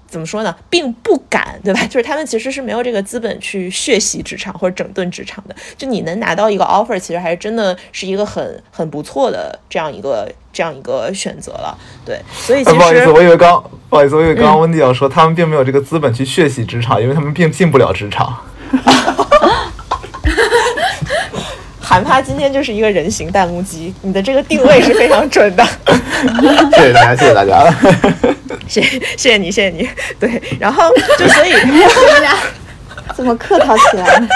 [0.10, 1.80] 怎么说呢，并不敢，对吧？
[1.88, 5.56] 就是他们其实是没有这个资本去血洗职场或者整顿职场的。
[5.78, 11.78] 就你能拿到一个 offer，其实还是真的是一个很很不错的这样一个这样一个选择了。
[12.04, 18.36] 对，所以其实不好意思，我以为刚不好意思，我以为刚刚温迪要说他们并没有这个资本去血洗职场，因为他们并进不了职场。
[21.89, 25.65] 韩趴今天就是一个人形弹幕机，你的这个定位是非常准的。
[26.71, 27.75] 谢谢大家，谢谢大家。
[28.69, 29.89] 谢谢谢你，谢谢你。
[30.19, 30.84] 对，然后
[31.17, 31.52] 就所以
[33.15, 34.28] 怎么客套起来了？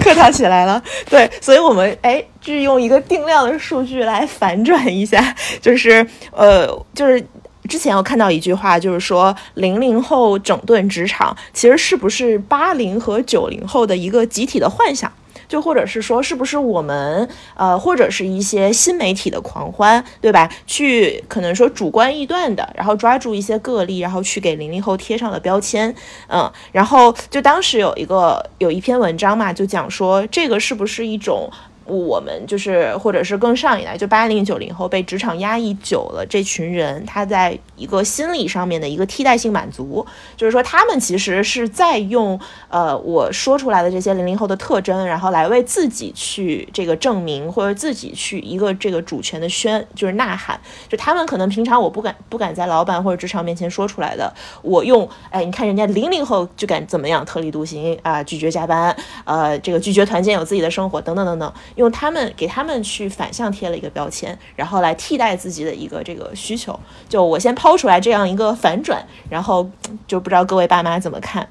[0.00, 0.82] 客套起来了。
[1.10, 7.22] 对，所以我们哎，就是用一个定量的数据来反转一下，就是呃，就是
[7.68, 15.12] 之前我看到一句话，就是说零零后整顿职场，其实是不是八零和九零后的一个集体的幻想？
[15.48, 20.48] 就或者是说，是不是我们呃，或者是一些新媒体的狂欢，对吧？
[20.66, 25.92] 去可能说主观臆断的，然后抓住一些个例，然后去给零零后贴上了标签，
[26.28, 31.50] 嗯，然后就当时有一个有一篇文章嘛，就讲说这个是不是一种。
[31.88, 40.04] 我们就是，或者是更上一代，就八零九零后被职场压抑久了这群人，他在一个心理上面的一个替代性满足，
[40.36, 50.60] 就是说他们其实是在用呃我说出来的这些零零后的特征，然后来为自己去这个证明，或者自己去一个这个主权的宣，就是呐喊。
[50.88, 61.52] 就他们可能平常我不敢不敢在老板或者职场面前说出来的，我用哎，你看人家零零后就敢怎么样，特立独行啊，拒绝加班，呃，这个拒绝团建，有自己的生活，等等等等。
[61.78, 66.78] 用他们给他们去反向贴了一个标签，然后来替代自己的一个这个需求。
[67.08, 69.70] 就我先抛出来这样一个反转，然后
[70.08, 71.48] 就不知道各位爸妈怎么看。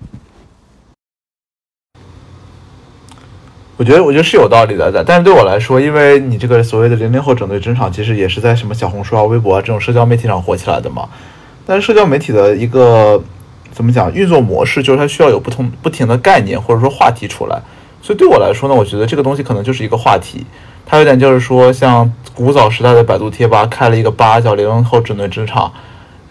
[3.77, 11.07] 我觉得我觉得是有道理的，但但是对我来说，因为你这个所谓的零零后整顿职场，其实也是在什么小红书啊、微博啊这种社交媒体上火起来的嘛。
[11.65, 13.23] 但是社交媒体的一个
[13.71, 17.61] 怎么讲运作模式，就是它需要有不同不停的概念或者说话题出来。
[18.01, 20.45] 所以对我来说呢，我觉得这个东西可能就是一个话题，
[20.85, 25.71] 它有点就是说，像古早时代的百度贴吧开了一个吧，叫零零后整顿职场，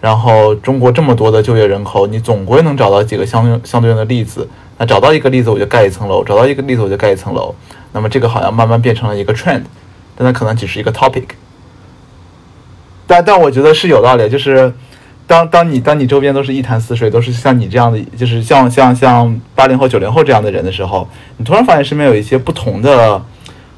[0.01, 4.47] 然后中国这么多的就业人口，你总归能找到几个相相对应的例子。
[4.77, 7.53] 那找到一个例子我就盖一层楼，找到一个例子我就盖一层楼。
[7.91, 9.63] 那么这个好像慢慢变成了一个 trend，
[10.15, 11.25] 但它可能只是一个 topic。
[13.05, 14.73] 但但我觉得是有道理，就是。
[15.27, 23.21] 当当你当你周边都是一潭死水，都是像你这样的，就是像像像八零后、九零后这样的人的时候，你突然发现身边有一些不同的、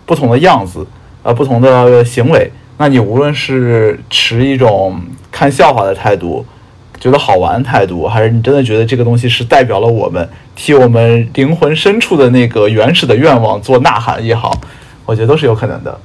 [0.05, 0.85] 不同的样子，
[1.23, 6.45] 呃，不同的行为，那你无论是持一种看笑话的态度，
[6.99, 14.55] 觉得好玩态度，还是你真的觉得这个东西是代表了我们，替我们灵魂深处的那个原始的愿望做呐喊也好，
[15.05, 15.99] 我觉得都是有可能的。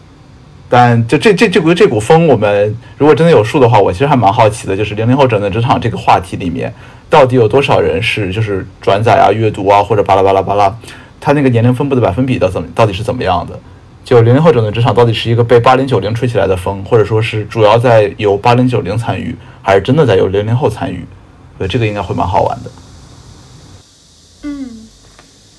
[0.76, 6.74] 但就这这这股这股风，我们如果真的有数的话，我其实还蛮好奇的，就是零零后整顿职场这个话题里面，
[7.08, 10.76] 到底有多少人是就是转载啊、阅读啊，或者巴拉巴拉巴拉，
[11.20, 13.56] 他那个年龄分布的百分比到怎到底是怎么样的？
[14.04, 19.32] 就零零后整顿职场到底是一个被八零九零吹起来的风，或者说是主要在由八零九零参与，
[19.62, 21.06] 还是真的在由零零后参与？
[21.56, 22.70] 所以这个应该会蛮好玩的。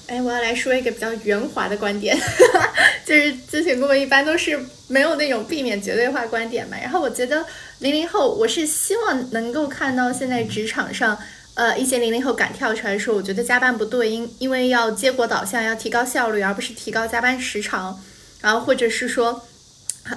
[0.08, 2.16] 哎，我要来说一个比较圆滑的观点，
[3.06, 6.78] 就是咨询顾问一般都是没有那种避免绝对化观点嘛。
[6.80, 7.44] 然后我觉得
[7.80, 11.18] 零零后，我是希望能够看到现在职场上，
[11.56, 18.00] 呃，一些零零后敢跳出来说，我觉得加班不对，因因为要结果导向，要提高效率，而不是提高加班时长。
[18.42, 19.44] 然后或者是说，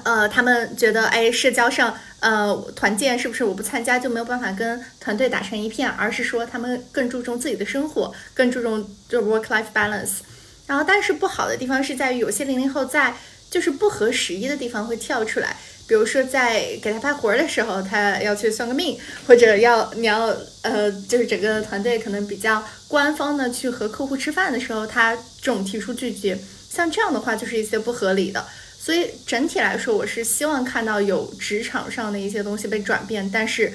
[0.02, 10.18] 呃，他们觉得哎，社交上呃团建是不是我不参加就没有办法跟团队打成一片，而是说他们更注重自己的生活，更注重就 work life balance。
[10.66, 13.14] 然后但是不好的地方是在于有些零零后在
[13.50, 15.56] 就是不合时宜的地方会跳出来。
[15.86, 26.38] 比如说，在给他派活儿的时候，他要去算个命，或者要你要呃，就是整个团队可能比较官方的去和客户吃饭的时候，他这种提出拒绝，
[26.68, 28.44] 像这样的话就是一些不合理的。
[28.88, 33.70] 所以整体来说，我是希望看到有职场上的一些东西被转变，但是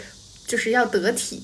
[0.48, 1.44] 就是要得体。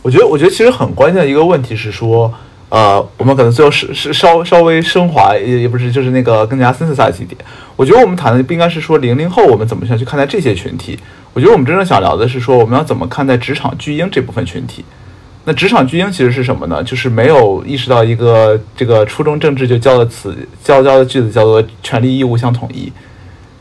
[0.00, 2.34] 我觉得，我觉得其实很关键的一个问题是说。
[2.70, 7.38] 呃，我们可能最后是是稍稍微升华，也也不是，就是那个更加 synthesize 一点。
[7.76, 10.98] 我觉得我们谈的不应该是说零零后我们怎么想去看待这些群体。
[11.34, 14.86] 我觉得我们真正想聊的是说，我们要怎么看待职场巨婴这部分群体。
[15.48, 16.82] 那职场巨婴其实是什么呢？
[16.84, 22.92] 就是没有意识到一个这个初中政治就教的词教教的句子叫做权利义务相统一。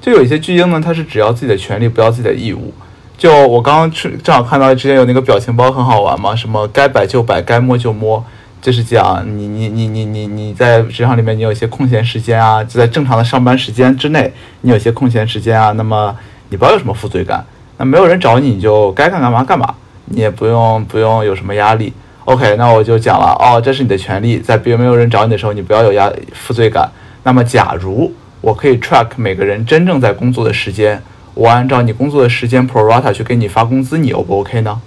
[0.02, 2.74] 就有一些巨婴呢，他是只要自己的权利，不要自己的义务。
[3.18, 8.22] 就我刚刚去正好看到之前有那个表情包很好玩嘛，什么该摆就摆，该摸就摸。
[8.62, 16.14] 就是讲你你你你你你在职场里面你有一些空闲时间啊，就在正常的上班时间之内，你有些空闲时间啊，那么
[16.50, 17.46] 你不要有什么负罪感，
[17.78, 19.74] 那没有人找你，你就该干干嘛干嘛，
[20.08, 21.94] 你也不用不用有什么压力。
[22.26, 26.90] OK，那我就讲了哦，这是你的权利，在别没有人找你的时候，你不要有压负罪感。
[27.24, 31.02] 那么假如我可以 track 每个人真正在工作的时间，
[31.34, 34.82] 我按照你工作的时间 pro rata 去给你发工资，你 O 不 OK 呢？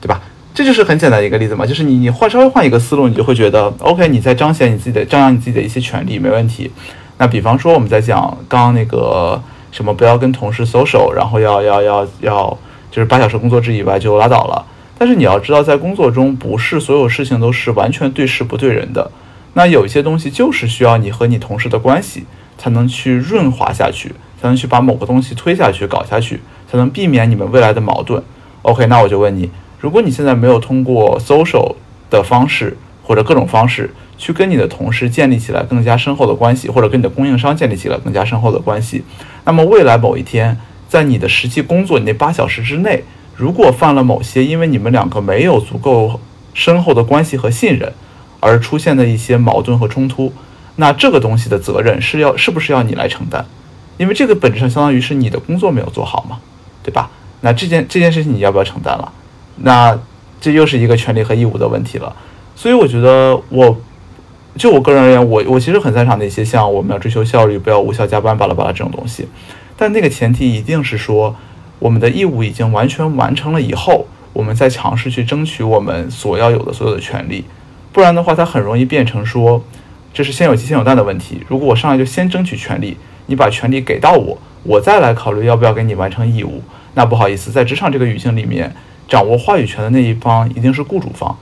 [0.00, 0.20] 对吧？
[0.54, 6.68] 这就是很简单的一个例子嘛，就是你你换稍微换一个思路，你就会觉得，OK，你在彰显你自己的张扬你自己的一些权利没问题。
[7.18, 9.40] 那比方说我们在讲刚刚那个
[9.70, 12.58] 什么不要跟同事 social，然后要要要要
[12.90, 14.66] 就是八小时工作制以外就拉倒了。
[14.98, 19.10] 但是你要知道，在工作中不是所有事情都是完全对事不对人的。
[19.54, 22.24] 那有一些东西就是需要你和你同事的关系
[22.56, 28.22] 才能去润滑下去，才能去把某个东西推下去搞下去，才能避免你们未来的矛盾。
[28.62, 29.50] OK，那我就问你。
[29.80, 31.76] 如果你现在没有通过 social
[32.10, 39.04] 的方式或者各种方式去跟你的同事建立起来更加深厚的关系，或者跟你的供应商建立起来更加深厚的关系，
[39.44, 40.58] 那么未来某一天，
[40.88, 43.04] 在你的实际工作你那八小时之内，
[43.36, 46.18] 如果犯了某些因为你们两个没有足够
[46.54, 47.92] 深厚的关系和信任
[48.40, 50.32] 而出现的一些矛盾和冲突，
[50.76, 53.44] 那这个东西的责任是要是不是要你来承担？
[53.98, 56.38] 因为这个本质上相当于是你的工作没有做好嘛，
[56.82, 57.10] 对吧？
[57.40, 59.12] 那这件这件事情你要不要承担了？
[59.56, 59.98] 那
[60.40, 62.14] 这又是一个权利和义务的问题了，
[62.54, 63.76] 所以我觉得，我
[64.56, 69.26] 就我个人而言，我我其实很赞赏那些像我们要追求效率，不要无效加班，巴拉巴拉这种东西。
[69.78, 71.34] 但那个前提一定是说，
[71.78, 77.44] 我们的义务已经完全完成了以后，我们再尝试去争取我们所要有的所有的权利。
[77.92, 79.62] 不然的话，它很容易变成说，
[80.12, 81.40] 这是先有鸡先有蛋的问题。
[81.48, 86.60] 如果我上来就先争取权利，你把权利给到我，我再来考虑要不要给你完成义务，
[86.94, 88.74] 那不好意思，在职场这个语境里面。
[89.08, 91.34] 掌握话语权的那一方一定是雇主方，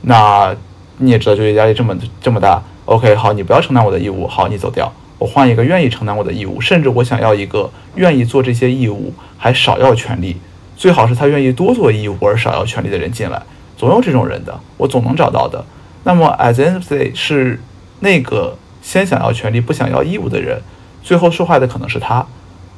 [0.00, 0.56] 那
[0.96, 2.62] 你也知道就业压力这么这么大。
[2.86, 4.90] OK，好，你不要承担我的义务，好，你走掉，
[5.24, 10.36] 我换一个愿意承担我的义务，甚至我想要一个愿意做这些义务还少要权利，
[10.76, 13.42] 最好是他愿意多做义务而少要权利的人进来，
[13.74, 15.64] 总有这种人的，我总能找到的。
[16.02, 17.58] 那么 as e n s y 是
[18.00, 20.60] 那个先想要权利不想要义务的人，
[21.02, 22.26] 最后受害的可能是他，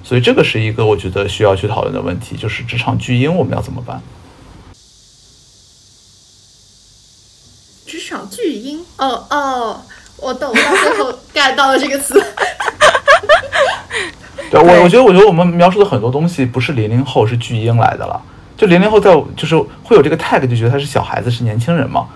[0.05, 4.01] 所以这个是一个我觉得需要去讨论的问题，就是职场巨婴我们要怎么办？
[7.85, 9.83] 职场巨婴，哦哦，
[10.19, 12.15] 我懂，我到最后 get 到了这个词。
[14.51, 18.21] 对，我我觉得，我觉得我们描述的很多东西不是零零后，是巨婴来的了。
[18.57, 22.07] 就零零后在就是会有这个 tag，就觉得他是小孩子，是年轻人嘛。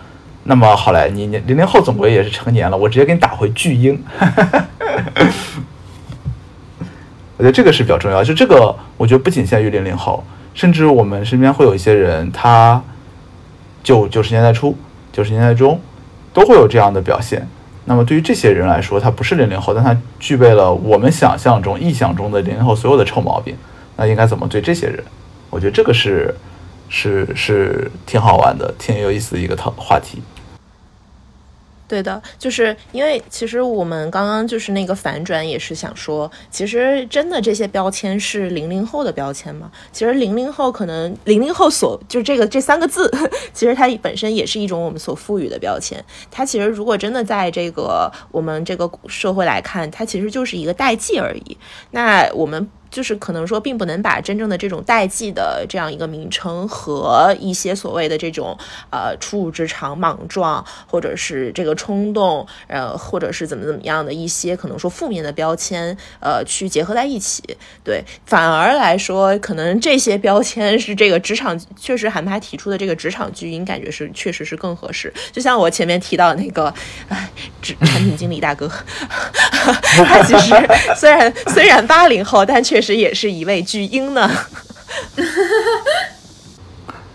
[0.44, 4.02] 那么好来，你你零零后总归也是成年了，我直接给你打回巨婴。
[7.36, 10.24] 我觉得这个是比较重要，就这个，我觉得不仅限于零零后，
[10.54, 12.82] 甚至我们身边会有一些人，他
[13.82, 14.76] 九九十年代初。
[15.12, 15.80] 九十年代中，
[16.32, 17.48] 都会有这样的表现。
[17.90, 23.56] 那么对于这些人来说，他不是零零后，但他具备了我们想象中、臆想中的零零后所有的臭毛病。
[23.96, 25.02] 那应该怎么对这些人？
[25.50, 26.32] 我觉得这个是
[26.88, 30.22] 是是挺好玩的、挺有意思的一个讨话题。
[31.90, 39.68] 对的，就是因为其实我们刚刚就是那个反转，也是想说，其实真的这些标签是零零后的标签吗？
[39.90, 43.10] 其实零零后可能零零后所就这个这三个字，
[43.52, 46.02] 其实它本身也是一种我们所赋予的标签。
[46.30, 51.58] 它其实如果真的在这个我们这个社会来看，它其实就是一个代际而已。
[51.90, 52.70] 那我们。
[52.90, 58.56] 就是可能说并不能把真正的这种代际的这样一个名称和一些所谓的这种
[58.90, 67.42] 呃初入职场莽撞或者是这个冲动，呃，或者是怎么怎么样的一些可能说负面的标签，呃，去结合在一起。
[67.84, 75.12] 对，反而来说，可能这些标签是这个职场确实韩他提出的这个职场巨婴，感觉是确实是更合适。
[75.32, 76.72] 就像我前面提到那个，
[77.08, 77.30] 哎，
[77.62, 78.68] 产品经理大哥，
[79.08, 80.54] 他其实
[80.96, 84.30] 虽然虽然八零后，但确实也是一位巨婴呢。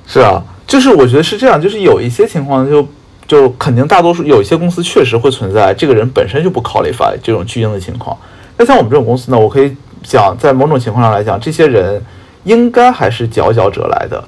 [0.08, 2.88] 是啊，就是我觉得是这样，就是有一些情况就
[3.28, 8.18] 就肯定大多数有一些公司确实会存在这个人本身就不 qualify 这种巨婴的情况。
[8.58, 12.02] 那像我们这种公司呢，我可以讲，在某种情况上来讲，这些人
[12.44, 14.24] 应该还是佼佼者来的，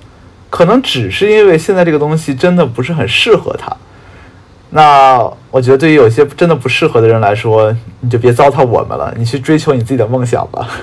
[0.50, 3.76] 可能只是因为现在这个东西真的不是很适合他。
[4.70, 5.18] 那
[5.50, 10.68] 我觉得对于有些真的不适合的人来说，你就别糟蹋我们了，你去追求你自己的梦想吧。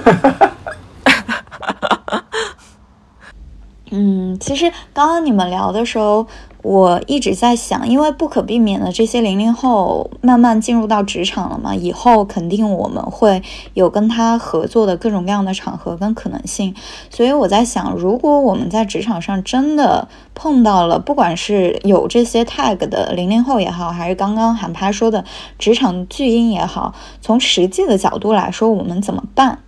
[3.91, 6.27] 嗯，其实刚刚你们聊的时候，
[6.65, 13.43] 我一直在想，因为不可避免的，这些零零后慢慢进入到职场了嘛，以后肯定我们会
[13.75, 16.75] 有跟他合作的各种各样的场合跟可能性。
[17.11, 25.23] 所以我在想，如果我们在职场上真的碰到了，不管是有这些 tag 的零零后也好，还是刚刚喊他说的
[25.59, 29.59] 职场巨婴也好，从实际的角度来说，我们怎么办？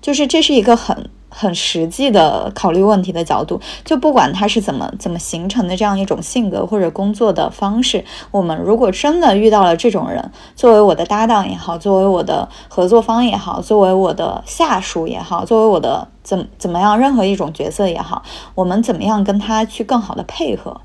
[0.00, 1.10] 就是这是一个很。
[1.38, 18.22] 很实际的考虑问题的角度，就不管他是怎么怎么形成的这样一种性格或者工作的方式，我们如果真的遇到了这种人，作为我的搭档也好，作为我的合作方也好，作为我的下属也好，作为我的怎怎么样任何一种角色也好，
[18.54, 20.80] 我们怎么样跟他去更好的配合？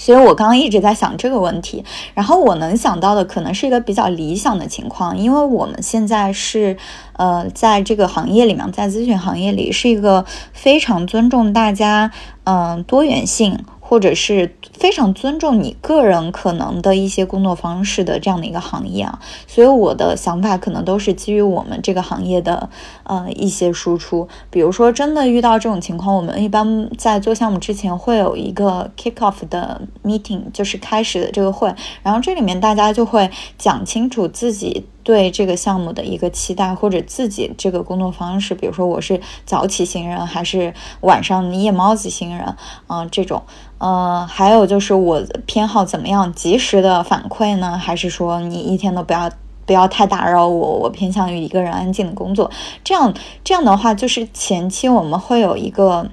[0.00, 1.84] 所以我刚刚一直在想这个问题，
[2.14, 6.78] 然后我能想到的可能是一个比较理想的情况，因为我们现在是，
[7.12, 10.24] 呃，在这个行业里面，在咨询行业里是一个
[10.54, 12.10] 非常尊重大家，
[12.44, 13.58] 嗯，多元性。
[13.90, 19.18] 或者是非常尊重你个人可能的一些工作方式的这样的一个行业啊，
[19.48, 22.70] 所以我的想法可能都是基于我们这个行业的
[23.02, 24.28] 呃一些输出。
[24.48, 31.74] 比如说，真的遇到这种情况，我们一般在做项目之前会有一个 kick off 的 meeting，就是开始的这个会，
[32.04, 33.28] 然后这里面大家就会
[33.58, 34.86] 讲清楚自己。
[35.02, 42.56] 对这个项目的一个期待，或者自己这个工作方式，比如说我是早起型人，还是晚上夜猫子型人，
[42.88, 43.42] 嗯，这种，
[43.78, 47.78] 呃，还有就是我偏好怎么样及时的反馈呢？
[47.78, 49.30] 还是说你一天都不要
[49.66, 52.50] 不要太打扰我，我偏向于一个人安静的工作？
[52.84, 56.08] 这样这样的话，就是前期我们会有一个。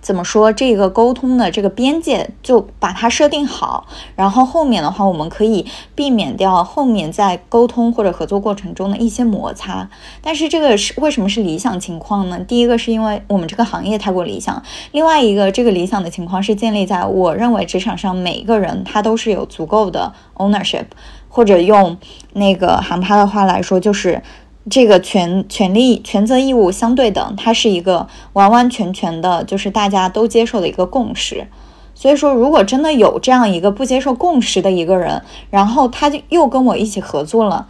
[0.00, 9.88] 怎么说这个沟通的这个边界就把它设定好，然后后面的话我们可以避免掉后面在沟通或者合作过程中的一些摩擦。
[10.22, 12.38] 但是这个是为什么是理想情况呢？
[12.40, 20.86] 第一个是因为我们这个行业太过理想，另外一个这个理想的情况是建立在我认为职场上每一个人他都是有足够的 ownership，
[21.28, 21.96] 或者用
[22.32, 24.22] 那个韩趴的话来说就是。
[24.70, 31.46] 这个权权利权责义务相对等，它是一个完完全全的，就是大家都接受的一个共识。
[31.94, 37.66] 所以说，如果真的有这样一个不接受共识的一个人，然后他就又跟我一起合作了，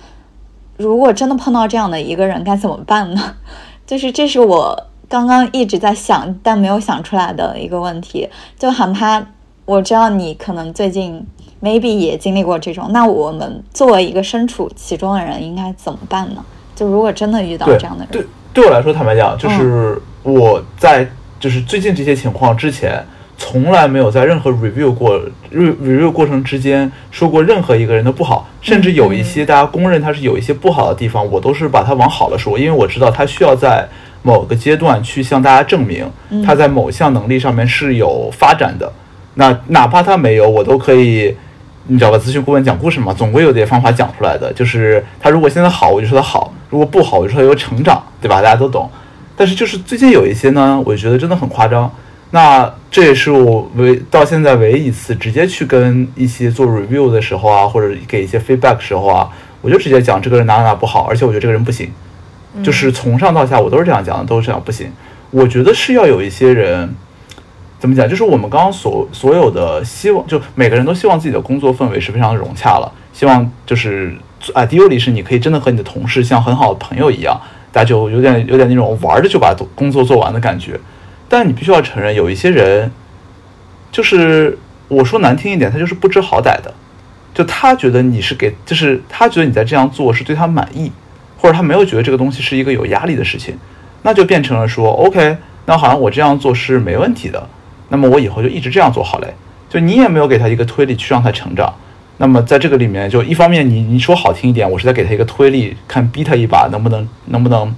[0.77, 3.37] 如果真的碰到这样的一个人，该怎么办呢？
[3.87, 8.29] 就是这是我刚刚一直在想，但没有想出来的一个问题。
[8.59, 9.27] 就喊他，
[9.65, 11.27] 我知道你可能最近
[11.63, 16.45] maybe 也经历过这种，那我们作为一个身处其中的人，应该怎么办呢？
[16.79, 21.05] 就如果真的遇到这样的人，对对我来说，坦白讲，就是我在
[21.41, 23.05] 就是最近这些情况之前，
[23.37, 25.21] 从来没有在任何 review 过
[25.53, 33.89] review 过程之间说过任何一个人的不好，甚至有一些大家公认他是有一些不好的地方，我都是把他往好了说，因为我知道他需要在
[34.23, 36.09] 某个阶段去向大家证明
[36.47, 38.93] 他在某项能力上面是有发展的。
[39.35, 41.35] 那哪怕他没有，我都可以。
[41.91, 42.19] 你知道吧？
[42.19, 44.53] 咨询顾问讲故事嘛，总归有点方法讲出来的。
[44.53, 48.43] 就是他如果现在好，我就说他好；如果不好，我就说他有成长，对吧？
[48.43, 48.91] 大家都懂。
[49.37, 51.91] 但是就是最近有一些呢，我觉得真的很夸张。
[52.31, 61.91] 那这也是我唯到现在唯一一次直接去跟一些做 review 的时候啊，或者给一些 feedback 时候啊，我就直接讲这个人哪哪哪不好，而且我觉得这个人不行。
[62.63, 64.91] 就是从上到下我都是这样讲的，都是这样不行。
[65.31, 66.95] 我觉得是要有一些人。
[67.81, 68.09] 怎么讲？
[68.09, 72.93] 就是我们刚刚所所有的希望，就每个人都希望自己的工作氛围是非常融洽了。
[73.13, 77.41] 希望就是啊啊，d e a l 是你可以真的和你的同事像很好的朋友一样，
[77.73, 80.79] 大家就有点有点那种玩着就把工作做完的感觉。
[81.29, 82.91] 但你必须要承认，有一些人，
[83.93, 84.59] 就是
[84.89, 86.73] 我说难听一点，他就是不知好歹的。
[87.35, 90.91] 就他觉得你是给，就是他觉得你在这样做是对他满意，
[91.37, 93.57] 或者他没有觉得这个东西是一个有压力的事情。
[94.03, 95.37] 那就变成了说，OK，
[95.67, 97.49] 那好像我这样做是没问题的，
[97.91, 99.35] 那么我以后就一直这样做好嘞。
[99.69, 101.73] 就你也没有给他一个推力去让他成长。
[102.21, 107.73] 那么在这个里面，就一方面你你说好听一点，我是在给他一个推力，看逼他一把，能不能能不能，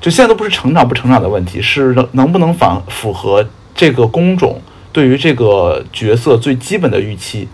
[0.00, 3.44] 就现在都不是成长不成长的问题，是能能不能反符合
[3.74, 4.60] 这个工种
[4.92, 7.48] 对于这个角色最基本的预期。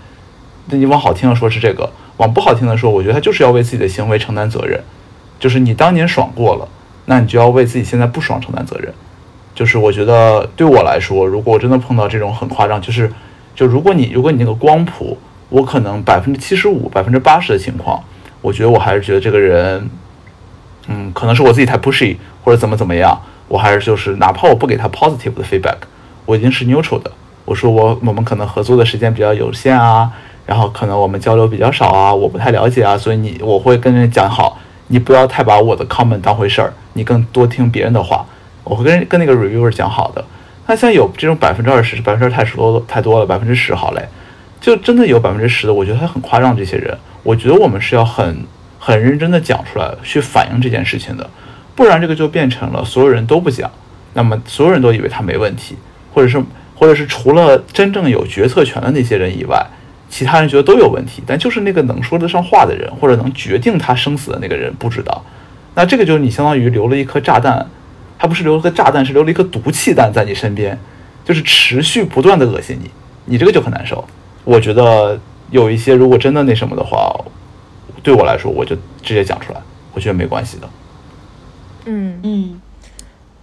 [0.67, 4.79] 那你往好听的说是这个，往不好听的说，我觉得他就是要为自己的行为承担责任。
[5.41, 6.69] 就是你当年爽过了，
[7.07, 8.93] 那你就要为自己现在不爽承担责任。
[9.55, 13.11] 就是我觉得对我来说，如果我真的碰到这种很夸张，就是
[13.57, 15.17] 就如果你如果你那个光谱。
[15.53, 18.03] 我可能百分之七十五、百分之八十的情况，
[18.41, 19.91] 我觉得我还是觉得这个人，
[20.89, 25.77] 嗯，可能是我自己太 pushy 或者怎么怎么样，我还是就是哪怕我不给他 positive 的 feedback，
[26.25, 27.13] 我已经是 neutral 的。
[27.45, 30.11] 我说我我们可能合作的时间比较有限啊，
[30.47, 38.25] 然后可能我们交流比较少啊，我不太了解啊，所以你我会跟人讲好，你不要太把我的 comment 当回事儿，你更多听别人的话。
[38.65, 40.25] 我会跟跟那个 reviewer 讲好的。
[40.67, 44.09] 那像有这种百分之二十，百分之二太多太多了，百分之十好嘞。
[44.63, 46.57] 就真的有百分之十的，我觉得他很夸张。
[46.57, 48.47] 这些人，我觉得我们是要很
[48.79, 51.29] 很认真的讲出来，去反映这件事情的，
[51.75, 53.69] 不然这个就变成了所有人都不讲，
[54.15, 55.75] 那么所有人都以为他没问题，
[56.15, 56.41] 或者是
[56.77, 59.67] 或者是除了真正有决策权的那些人以外，
[60.09, 65.25] 其他人觉得都有问题，但就是那个能说得上话的人，或者能决定他生死的那个人不知道，
[65.75, 67.67] 那这个就是你相当于留了一颗炸弹，
[68.17, 70.79] 他不是留了个炸弹，是留了一颗毒气弹在你身边，
[71.25, 72.89] 就是持续不断的恶心你，
[73.25, 74.07] 你这个就很难受。
[74.45, 75.19] 我觉得
[75.51, 77.15] 有一些，如果真的那什么的话，
[78.03, 79.61] 对我来说，我就直接讲出来，
[79.95, 80.69] 我觉得没关系的。
[81.85, 82.61] 嗯嗯。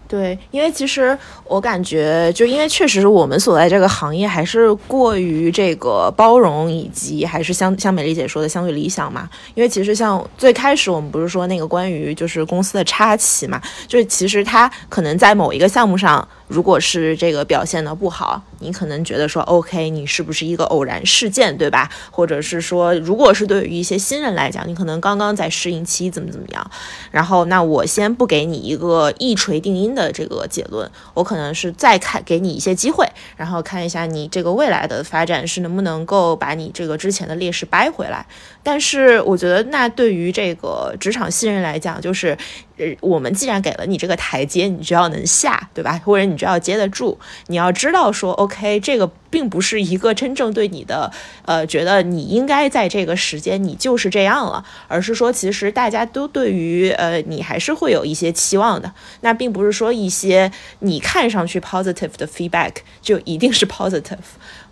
[0.07, 9.29] 对，因为其实我感觉，就因为确实我们所在这个行业还是过于这个包容，以及还是像像美丽姐说的相对理想嘛。
[9.53, 21.89] 因为其实像最开始我们不是说那个关于就是公司的插旗嘛，就是其实它可能在某一个项目上，如果是这个表现的不好，你可能觉得说 OK，你是不是一个偶然事件，对吧？
[22.09, 26.71] 或者是说，如果是对于一些新人来讲，你可能刚刚在适应期，怎么怎么样，
[27.11, 29.89] 然后那我先不给你一个一锤定音。
[29.99, 38.25] 的这个结论，我可能是再看给你一些机会，然后看一下你这个未来的发展是能不能够把你这个之前的劣势掰回来。
[38.63, 42.37] 但是我觉得，那对于这个职场新人来讲，就是。
[43.01, 45.99] 我们既然给了你这个台阶，你就要能下，对吧？
[46.03, 47.17] 或者你就要接得住。
[47.47, 51.11] 你要知道说，OK，这个并不是一个真正对你的，
[51.45, 58.91] 呃，觉得你应该在这个时间你就是这样了，而是说，其实大家都对于呃你还是会有一些期望的。
[59.21, 64.17] 那并不是说一些你看上去 positive 的 feedback 就一定是 positive。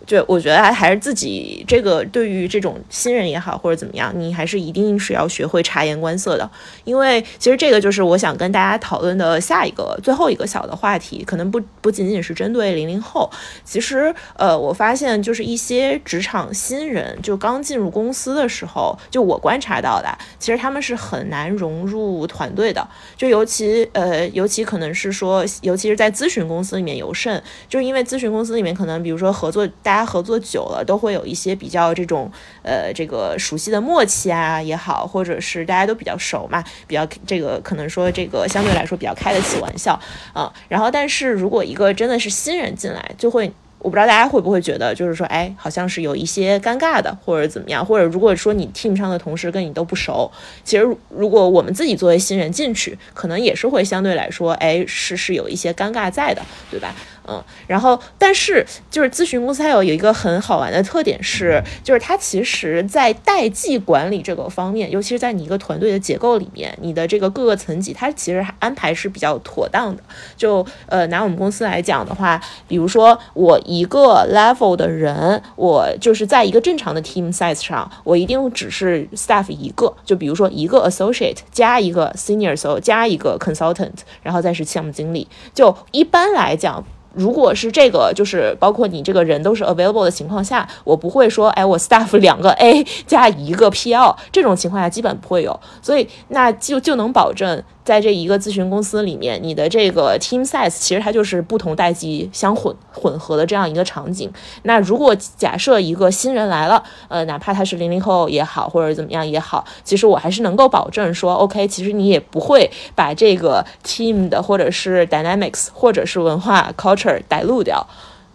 [0.08, 6.50] 就我觉得还是自己这个对于这种新人也好或者怎么样，你还是一定是要学会察言观色的，
[6.84, 13.30] 因为其实这个就是我想跟大家讨论的下一个最后一个小的话题，可能不不仅仅是针对零零后，
[13.64, 29.97] 其实呃我发现就是一些职场新人就刚进入公司的时候，就我观察到的，其实他们是很难融入团队的，就尤其呃尤其可能是说，尤其是在咨询公司里面尤甚，就是因为咨询公司里面可能比如说合作大。
[29.98, 32.30] 大家合作久了，都会有一些比较这种
[32.62, 39.98] 呃这个熟悉的默契啊也好，或者是大家都比较熟嘛，比较这个可能说这个相对来说比较开得起玩笑
[40.32, 40.52] 啊。
[40.68, 43.50] 然后，但是如果一个真的是新人进来，就会。
[43.80, 50.28] 我不知道大家会不会觉得，就是说，哎，好像是有一些尴尬的，或者怎么样，或者如果说你 team 上的同事跟你都不熟，
[50.64, 56.42] 其实如果我们自己作为新人进去，可能也是会相对来说，哎，是是有一些尴尬在的，
[56.72, 56.92] 对吧？
[57.28, 70.02] 嗯，然后但是就是咨询公司它有有一个很好玩的特点是，就是它其实在代际管理这个方面，尤其是在你一个团队的结构里面，你的这个各个层级，它其实安排是比较妥当的。
[70.36, 73.58] 就呃拿我们公司来讲的话，比如说我。
[73.68, 85.28] 一个 level 的人，我就是在一个正常的 team size 上，我一定只是 staff 一个，就比如说一个 associate 加一个 senior so 加一个 consultant，然后再是项目经理。
[85.52, 86.82] 就一般来讲，
[87.18, 97.62] 如果是这个，就是包括你这个人都是 available 的情况下，我不会说，哎，我 staff 两个 A 加一个 PL，这种情况下基本不会有，所以那就就能保证。
[97.88, 104.30] 在这一个咨询公司里面，你的这个 team size 其实它就是不同代际相混混合的这样一个场景。
[104.64, 117.82] 那如果假设一个新人来了，呃，哪怕他是零零后也好，或者怎么样也好，其实我还是能够保证说，OK，其实你也不会把这个 team 的或者是 dynamics 或者是文化 culture 带入掉，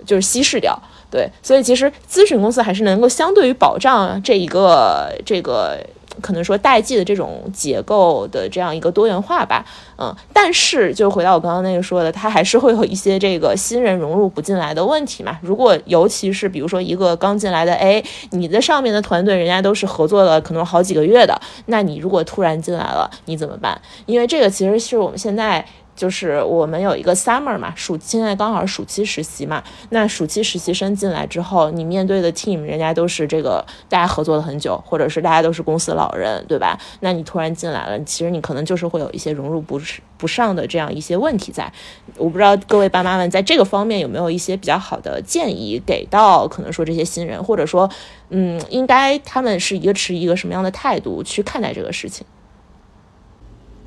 [0.03, 0.75] 就是稀释掉。
[1.11, 5.77] 对，所以其实咨询公司还是能够相对于保障这一个这个。
[6.21, 9.65] 可能说代际的这种结构的这样一个多元化吧，
[9.97, 15.37] 嗯，但是就回到我刚刚那个说的，它还是会有一些这个新人融入不进来的问题嘛。
[15.41, 23.79] 如果尤其是比如说一个刚进来的，哎，你的上面的团队人家都是合作了可能好几个月的，那你如果突然进来了，你怎么办？
[24.05, 25.65] 因为这个其实是我们现在。
[25.95, 29.63] 就是我们有一个 summer 嘛，暑现在刚好暑期实习嘛。
[29.89, 36.79] 那暑期实习生进来之后，你面对的 team 人家都是这个大家合作了很久，或者是大家都是公司老人，对吧？
[37.01, 39.79] 那你突然进来了，其实你可能就是会有一些融入不
[40.17, 41.71] 不上的这样一些问题在。
[42.17, 47.89] 我不知道各位爸妈们在这个方面有没有一些比较好的建议给到可能说这些新人，或者说，
[48.29, 52.25] 嗯，应该他们是一个持一个什么样的态度去看待这个事情？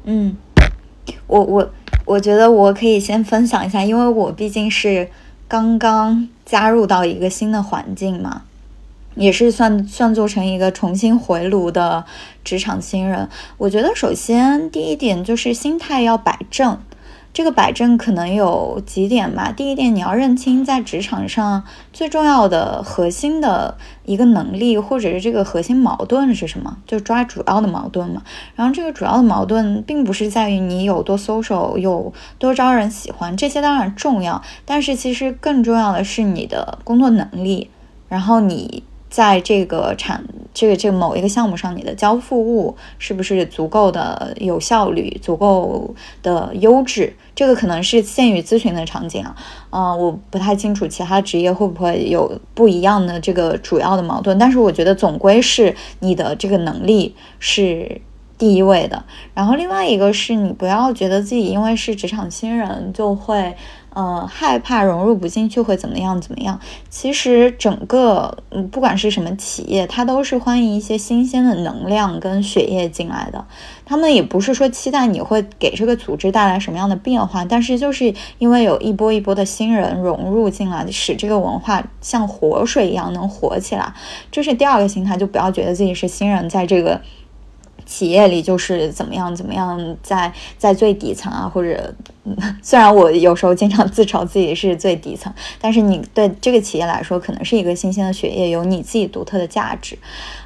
[0.05, 0.37] 嗯，
[1.27, 1.71] 我我。
[2.05, 5.09] 我觉得我可以先分享一下，因为我毕竟是
[5.49, 8.43] 刚刚加入到一个新的环境嘛，
[9.17, 12.05] 也是算算做成一个重新回炉的
[12.45, 13.29] 职场新人。
[13.59, 16.79] 我觉得首先第一点就是心态要摆正。
[17.37, 19.53] 这个摆正可能有几点吧。
[19.55, 23.77] 第一点，你要认清在职场上最重要的核心的
[24.07, 28.23] 一个能力，或者是这个核心矛盾是什么，就抓主要的矛盾嘛。
[28.55, 37.69] 然后这个主要的矛盾并不是在于你有多 social，有多招人喜欢，这些当然重要，但是其实更重要的是你的工作能力，
[38.09, 38.83] 然后你。
[39.17, 47.17] 在这个产这个这个某一个项目上，你的交付物是不是足够的有效率、足够的优质？
[47.35, 49.35] 这个可能是限于咨询的场景啊，
[49.71, 58.03] 嗯，我不太清楚其他职业会不会有不一样的这个主要的矛盾，但是我觉得总归是你的这个能力是
[58.37, 59.03] 第一位的。
[59.33, 63.57] 然后另外一个是你不要觉得自己因为是职场新人就会。
[63.97, 66.21] 呃，害怕融入不进去会怎么样？
[66.21, 66.61] 怎么样？
[66.91, 73.43] 其实整个，嗯，不管是什么企业，它都是欢迎一些新鲜的能量跟血液进来的。
[73.87, 83.95] 他们也不是说期待你会给这个组织带来什么样的变化，但是就是因为有一波一波的新人融入进来，使这个文化像活水一样能活起来。
[84.31, 87.01] 这是第二个心态，就不要觉得自己是新人，在这个。
[87.85, 91.95] 企业里就是怎么样怎么样，在在最底层啊，或者
[92.61, 99.97] 虽然我有时候经常自嘲自己是最底层，但是你对这个企业来说，可能是一个新鲜的血液，有你自己独特的价值。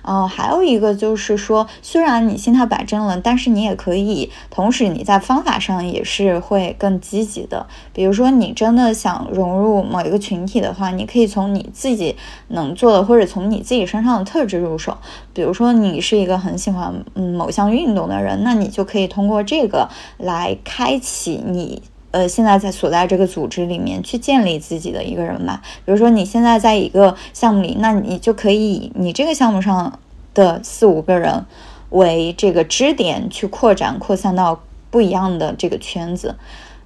[0.02, 7.66] 嗯，还有一个就是说，虽然你心态摆正了，但是你也可以，同时你在方法上也是会更积极的。
[7.92, 12.16] 比如说，你真的想融入某一个群体的话，你可以从你自己
[12.48, 14.96] 能做的，或者从你自己身上的特质入手。
[15.32, 21.69] 比如说，你是一个很喜欢嗯某项运动的人，那你就可以通过这个来开启你。
[22.12, 29.98] 呃，现在在所在这个组织里面去建立自己的一个人脉，比如说你现在在一个项目里，那你就可以以你这个项目上
[30.34, 31.44] 的四五个人
[31.90, 36.36] 为这个支点去扩展、扩散到不一样的这个圈子。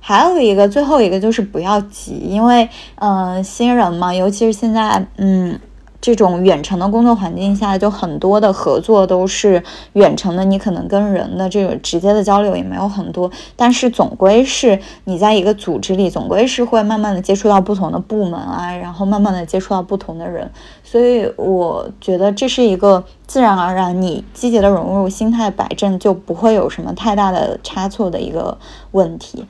[0.00, 5.58] 还有一个，最后一个就是不要急，因为嗯，新人嘛，尤其是现在，嗯。
[6.04, 9.62] 这种远程的工作环境下，就很多的合作都是
[9.94, 20.50] 远程的，你可能跟人的这个直接的交流也没有很多，但是总归是你在一个组织里，总归是会慢慢的接触到不同的部门啊，然后慢慢的接触到不同的人，
[20.82, 28.58] 所以我觉得这是一个自然而然，你积极的融入，心态摆正，就不会有什么太大的差错的一个
[28.90, 29.46] 问题。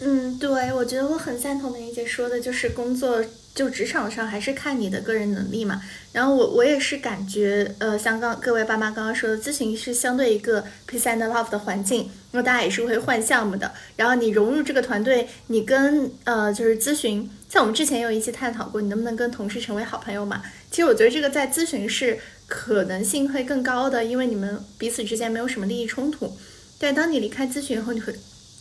[0.00, 5.82] 嗯，对，我觉得我很赞同梅姐说的，就是工作就职场上还是看你的个人能力嘛。
[6.12, 13.72] 然后我我也是感觉，呃，像刚各位爸妈刚刚说的，咨询是相对一个 peace and love 的环境，那大家也是会换项目的。
[13.96, 20.40] 然后你融入这个团队，你跟呃就是咨询，像我们之前有一期探讨过，你能不能跟同事成为好朋友嘛？
[20.70, 26.36] 其实我觉得这个在咨询是可能性会更高的，因为你们彼此之间没有什么利益冲突。
[26.78, 28.14] 但当你离开咨询以后，你会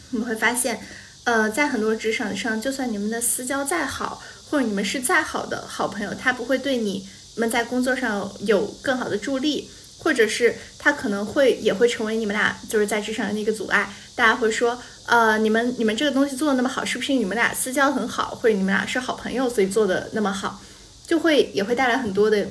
[0.10, 0.80] 你会发现。
[1.28, 7.06] 呃，在很多职场上，就算你们的私交再好，或者你们是再好的好朋友，他不会对你
[7.36, 13.94] 们在工作上有更好的助力，或者是他可能会也会成为你们俩就是在职场上的那个阻碍。
[14.16, 20.62] 大家会说，呃，你们你们这个东西做的那么好，是不是你们俩私交很好，或者你们俩是好朋友，所以做的那么好，
[21.06, 22.48] 就会也会带来很多的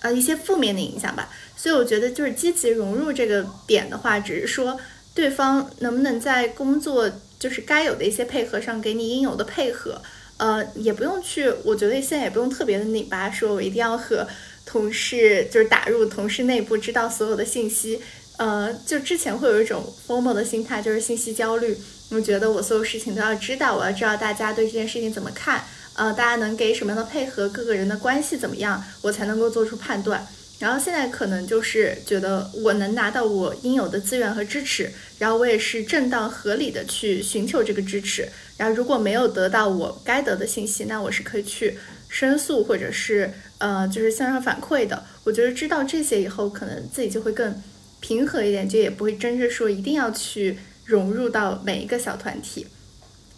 [0.00, 1.28] 呃一些负面的影响吧。
[1.56, 4.80] 所以我觉得就是积极融入这个点的话，只是说
[5.14, 7.08] 对方能不能在工作。
[7.44, 10.00] 就是该有的一些配合上，给你应有的配合，
[10.38, 14.26] 呃，也不用去，我觉得现在也不用特别的拧巴，说我一定要和
[14.64, 18.00] 同事就是打入同事内部，知道所有的信息，
[18.38, 21.76] 呃，就之前会有一种 formal 的心态，就是信息焦虑，
[22.12, 25.62] 我觉得我所有事情都要知道，我要知道大家对这件事情怎么看，
[25.96, 30.26] 呃，大家能给什么样的配合，各个人的关系怎么样，我才能够做出判断。
[30.60, 38.28] 然后现在可能就是觉得我能拿到我应有的资源和支持，然后我也是正当合理的去寻求这个支持。
[38.56, 41.76] 然后如果没有得到我该得的信息，那我是可以去
[42.08, 45.04] 申诉或者是呃就是向上反馈的。
[45.24, 47.60] 我觉得知道这些以后，可能自己就会更
[48.00, 52.68] 平和一点，就也不会争着说一定要去融入到每一个小团体。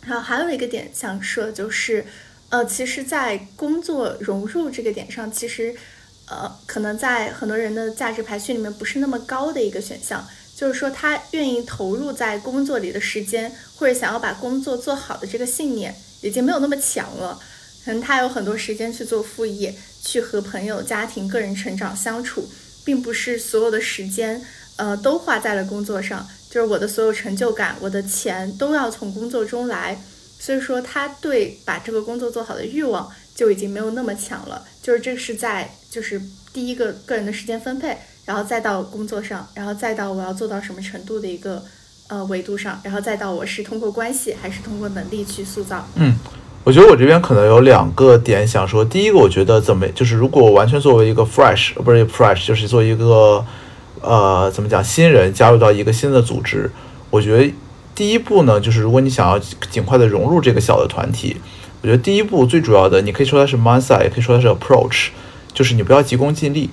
[0.07, 2.05] 然后还有一个点想说就是，
[2.51, 5.75] 呃，其实，在工作融入这个点上，其实。
[6.29, 17.39] 呃，可能在很多人的价值排序里面不是那么高的一个选项，就是说他愿意投入在工作里的时间，或者想要把工作做好的这个信念已经没有那么强了。
[17.85, 19.73] 可能他有很多时间去做副业，
[20.03, 22.49] 去和朋友、家庭、个人成长相处，
[22.85, 26.29] 并不是所有的时间，呃，都花在了工作上。
[26.51, 30.03] 就是我的所有成就感，我的钱都要从工作中来，
[30.41, 34.67] 所以说他对把这个工作做好的欲望就已经没有那么强了。
[34.83, 35.77] 就是这是在。
[35.97, 36.21] 就是
[36.53, 41.63] 第一个个人的时间分配，然后再到工作上，然后再到我要做到什么程度的一个
[42.09, 45.89] 呃维度上，然后再到我是通过关系还是通过能力去塑造。
[45.95, 46.15] 嗯，
[46.65, 48.85] 我觉得我这边可能有两个点想说。
[48.85, 53.43] 第一个，我觉得怎么就是如果完全作为一个 fresh，不是 fresh，就是做一个
[54.03, 56.71] 呃怎么讲新人加入到一个新的组织，
[57.09, 57.55] 我觉得
[57.95, 59.39] 第一步呢，就是如果你想要
[59.71, 61.39] 尽快的融入这个小的团体，
[61.81, 65.09] 我觉得第一步最主要的，你可以说它是 mindset，也可以说它是 approach。
[65.57, 66.69] 就是你不要急功近利，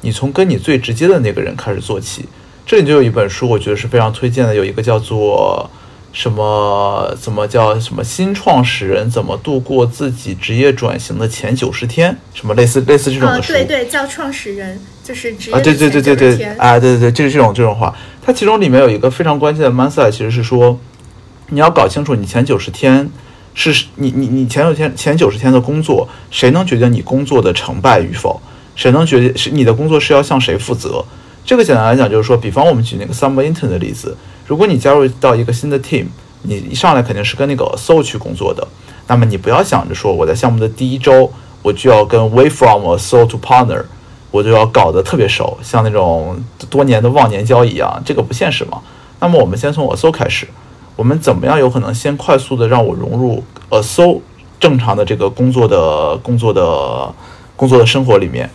[0.00, 2.24] 你从跟你最直接的那个人开始做起。
[2.66, 5.70] 这里就有一本书，我觉得是非常推荐的，有一个叫做
[6.12, 13.52] 什么怎么叫什么新创始人怎么度过自己职业转型的前九十天，什么类似类似这种的书。
[13.52, 17.94] 对对，叫创始人就是职业啊，对对对对对，啊对对对，就是这种这种话。
[18.20, 20.76] 它其中里面有一个非常关键的 mindset，其实是说
[21.50, 23.08] 你要搞清楚你前九十天。
[23.54, 28.40] 是你你你前九天前九十天的工作，谁能决定你工作的成败与否？
[28.74, 31.04] 谁能决定是你的工作是要向谁负责？
[31.46, 36.06] 这个简单来讲就是说，比方我们举那个 summer intern 的例子，如果你加入到一个新的 team，
[36.42, 38.66] 你一上来肯定是跟那个 so 去工作的，
[39.06, 41.30] 那么你不要想着说我在项目的第一周
[41.62, 43.84] 我就要跟 way from a so to partner，
[44.30, 46.36] 我就要搞得特别熟，像那种
[46.68, 48.80] 多年的忘年交一样，这个不现实嘛。
[49.20, 50.48] 那么我们先从 a so 开始。
[50.96, 54.20] 我们怎么样有可能先快速的让我融入呃搜
[54.60, 57.12] 正常的这个工作的工作的
[57.56, 58.48] 工作的生活里面？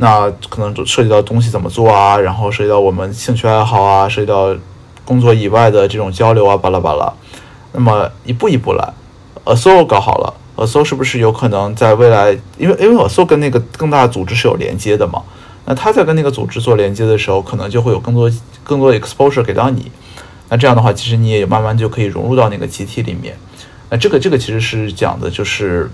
[0.00, 4.54] 那可能就涉及到东西怎么做啊，然后涉及到我们兴趣爱好啊，涉及到
[5.04, 7.12] 工作以外的这种交流啊，巴拉巴拉。
[7.72, 8.92] 那么一步一步来，
[9.42, 15.20] 呃搜搞好了，呃搜是不是有可能在未来，因为因为呃搜跟那个更大的组织是有连接的嘛？
[15.64, 18.30] 那他在跟那个组织做连接的时候，可能就会有更多
[18.62, 19.90] 更多的 exposure 给到你。
[20.48, 23.36] 那这样的话，其实你也慢慢就可以融入到那个集体里面。
[23.90, 25.90] 那这个这个其实是讲的就是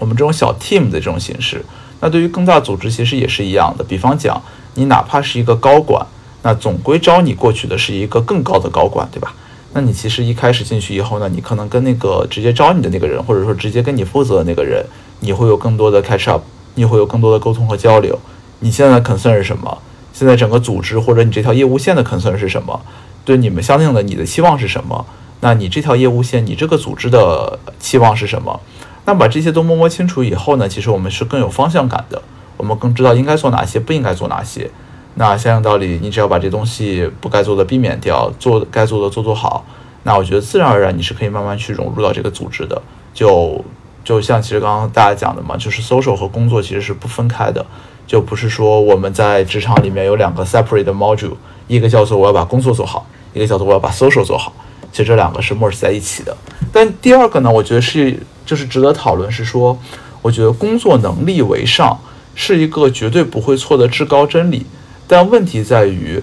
[0.00, 1.64] 我们这种小 team 的这种形式。
[2.00, 3.84] 那对于更大组织，其实也是一样的。
[3.84, 4.42] 比方讲，
[4.74, 6.06] 你哪怕是一个高管，
[6.42, 9.34] 那总归招你过去的是一个更高的高管，对吧？
[9.72, 14.84] 那你其实一开始进去以后呢，你可能跟那个直接招你的那个人，或者说直接跟你负责的那个人，
[15.20, 16.42] 你会有更多的 catch up，
[16.74, 18.18] 你会有更多的沟通和交流。
[18.60, 19.78] 你现在的 concern 是什么？
[20.12, 22.80] 现在整个组织或者你这条业务线的 concern 是什么？
[23.24, 25.06] 对你们相应的，你的期望是什么？
[25.40, 28.60] 那你这条业务线，你这个组织的期望是什么？
[29.06, 32.22] 那把这些都摸摸清楚以后呢，其实我们是更有方向感的，
[32.56, 34.70] 我们更知道应该做哪些，不应该做哪些。
[35.16, 39.64] 那相应道理，你只要把这东西不该做的避免掉，做该做的做做好，
[40.04, 42.80] 那我觉得自然而然你是可以慢慢去融入到这个组织的。
[43.12, 43.62] 就
[44.02, 47.64] 就像其实刚刚大家讲的嘛，就是 social 和工作其实是不分开的，
[48.06, 51.34] 就不是说我们在职场里面有两个 separate module，
[51.68, 53.06] 一个叫做我要把工作做好。
[53.34, 54.52] 一个叫做我要把 social 做好，
[54.90, 56.34] 其实这两个是 merge 在一起的。
[56.72, 59.78] 但第二个呢，我觉得是就是值得讨论，是说，
[60.22, 61.98] 我觉得工作能力为上
[62.34, 64.64] 是一个绝对不会错的至高真理。
[65.06, 66.22] 但问题在于，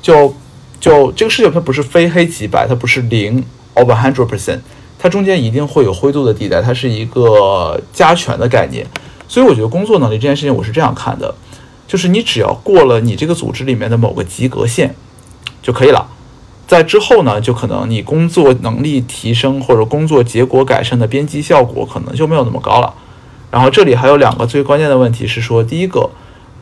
[0.00, 0.34] 就
[0.78, 3.44] 就这个世界它不是非黑即白，它不是零
[3.74, 4.60] over hundred percent，
[4.98, 8.86] 它中间一定会有灰度的地带，它是一个加权的概念。
[9.26, 11.34] 所以我觉得工作能力这件事情，我是这样看的，
[11.88, 14.94] 就是你只要过了你这个组织里面的某个及格线
[15.62, 16.06] 就可以了。
[16.72, 22.94] 在之后呢，就可能你工作能力提升或者工作结果改善的边际效果可能就没有那么高了。
[23.50, 26.08] 然后这里还有两个最关键的问题是说，第一个，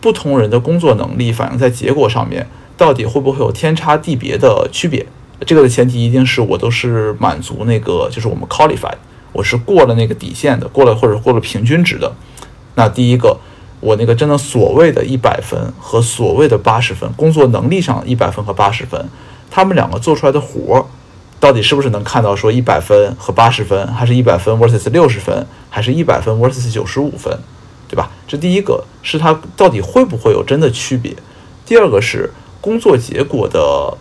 [0.00, 5.06] 不同人的工作能力反映在结果上面，到底会不会有天差地别的区别？
[5.46, 8.96] 这个的前提一定是我都是满足那个，就是我们 qualified，
[9.30, 12.12] 我是过了那个底线的，过了或者过了平均值的。
[12.74, 13.38] 那第一个，
[13.78, 19.08] 我那个真的所谓的一百分和所谓的八十分，工作能力上一百分和八十分。
[19.50, 20.84] 他们两个做出来的活儿
[21.40, 27.36] 到底是不是能看到说一百分和八十分，还是一百分 versus 六十分，还是一百分 versus 九十五分，
[27.88, 28.10] 对吧？
[28.28, 31.16] 这第一个是它到底会不会有真的区别。
[31.64, 32.30] 第二个是
[32.60, 33.96] 工作结果的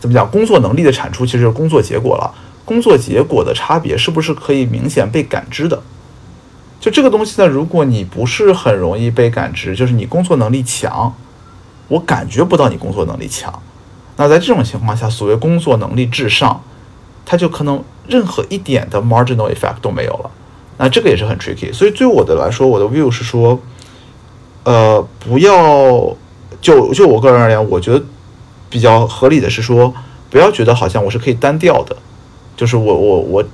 [0.00, 0.28] 怎么讲？
[0.30, 2.32] 工作能力的产出其实是工作结果了，
[2.64, 5.82] 工作结果的差别是不是可以明显被感知的？
[6.80, 11.14] 就这个东西呢，如果你不是很容易被感知，就是你工作能力强，
[11.88, 13.62] 我感觉不到你工作能力强。
[14.16, 16.62] 那在这种情况下，所谓工作能力至上，
[17.24, 20.30] 它就可能任何一点的 marginal effect 都没有了。
[20.76, 21.72] 那这个也是很 tricky。
[21.72, 23.58] 所以对我的来说，我的 view 是说，
[24.64, 26.14] 呃，不要
[26.60, 28.04] 就就我个人而言，我觉得
[28.68, 29.92] 比较合理的是说，
[30.28, 31.96] 不要觉得好像我是可以单调的，
[32.56, 33.44] 就是我我我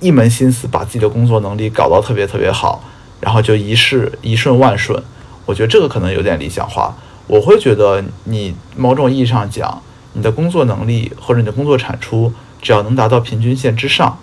[0.00, 2.84] 一门心思把自己的工作能力搞到特别特别好，
[3.20, 5.02] 然后就一世一顺万顺。
[5.46, 6.94] 我觉得这个可能有点理想化。
[7.26, 9.80] 我会觉得你某种意义上讲。
[10.14, 14.18] 你的工作能力或者你的工作产出，只要能达到平均线之上，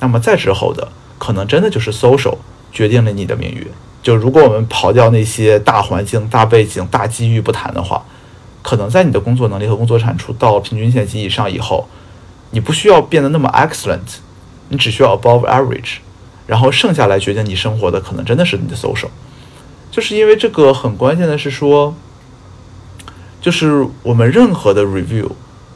[0.00, 0.88] 那么再之后的
[1.18, 2.36] 可能真的就是 social
[2.72, 3.66] 决定了你的命运。
[4.02, 8.04] 就如果我们刨掉那些大环境、大背景、大机遇不谈的话，
[8.62, 11.88] 可能在你的工作能力和工作产出到平均线及以上以后，
[12.50, 14.18] 你不需要变得那么 excellent，
[14.68, 15.96] 你只需要 above average，
[16.46, 19.08] 然后剩下来决定你生活的可能真的是你的 social。
[19.90, 21.94] 就是因为这个很关键的是说。
[23.44, 25.28] 就是我们任何的 review，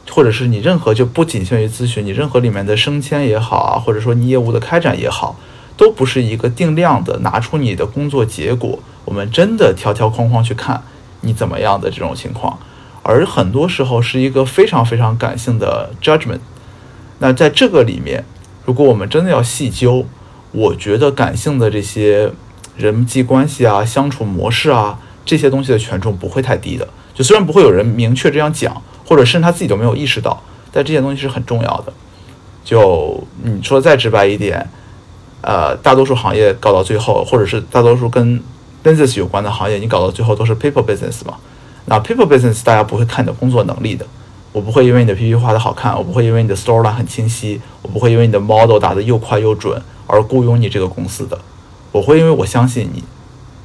[0.09, 5.39] 或者是你任何就不仅限于咨询，你任何里面的升迁也好啊，或者说你业务的开展也好，
[5.77, 10.81] 都不是一个定量的拿出你的工作结果，我们真的条条框框去看
[11.21, 12.57] 你怎么样的这种情况，
[13.03, 16.39] 而很多时候是一个非常非常感性的 judgment。
[17.19, 18.25] 那在这个里面，
[18.65, 20.07] 如果我们真的要细究，
[20.53, 22.31] 我觉得感性的这些
[22.75, 26.87] 人际关系啊、相处模式啊这些东西的权重不会太低的。
[27.19, 30.41] 就虽然不会有人明确这样讲，或者甚至他自己都没有意识到，
[30.71, 31.91] 但这些东西是很重要的。
[32.63, 34.65] 就你说再直白一点，
[35.41, 38.41] 呃，大多数行业搞到最后，或者是大多数跟
[38.81, 41.35] business 有关的行业，你搞到最后都是 people business 嘛。
[41.87, 44.05] 那 people business 大家不会看你的工作能力的，
[44.53, 51.37] 我不会因为你的 PPT 画的好看，我不会因为你的 storyline 很清晰，我不会因为你的 model 打的又快又准而雇佣你这个公司的，
[51.91, 53.03] 我会因为我相信你。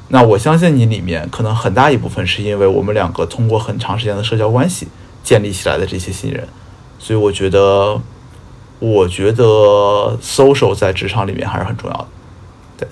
[0.09, 4.87] 那我相信你里面可能很大一部分是因为我们两个通过很长时间的社交关系
[5.23, 6.47] 建立起来的这些信任，
[6.99, 7.99] 所以我觉得，
[8.79, 12.07] 我觉得 social 在职场里面还是很重要的。
[12.77, 12.87] 对，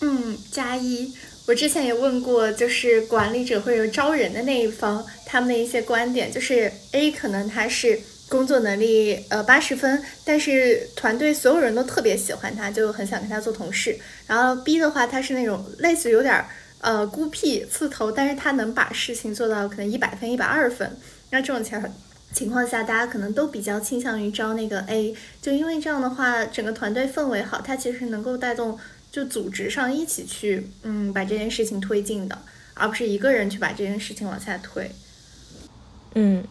[0.00, 1.12] 嗯，加一，
[1.46, 8.00] 我之前也问过，就是管理者或者招人的那一方，他们的一些观点，就是 A 可能他是。
[8.30, 13.98] 工作能力呃八十分，但是团队所有人都特别喜欢他，就很想跟他做同事。
[14.28, 16.44] 然后 B 的话，他是那种类似有点
[16.80, 20.96] 呃孤僻刺头，但是他能把事情做到可能一百分、一百二分。
[21.30, 21.82] 那这种情
[22.32, 25.12] 情况下，大家可能都比较倾向于招那个 A，
[25.42, 28.78] 就因为这样的话，整个团队氛围好，他其实能够带动
[29.10, 32.38] 就组织上一起去嗯把这件事情推进的，
[32.74, 34.88] 而不是一个人去把这件事情往下推。
[36.14, 36.44] 嗯。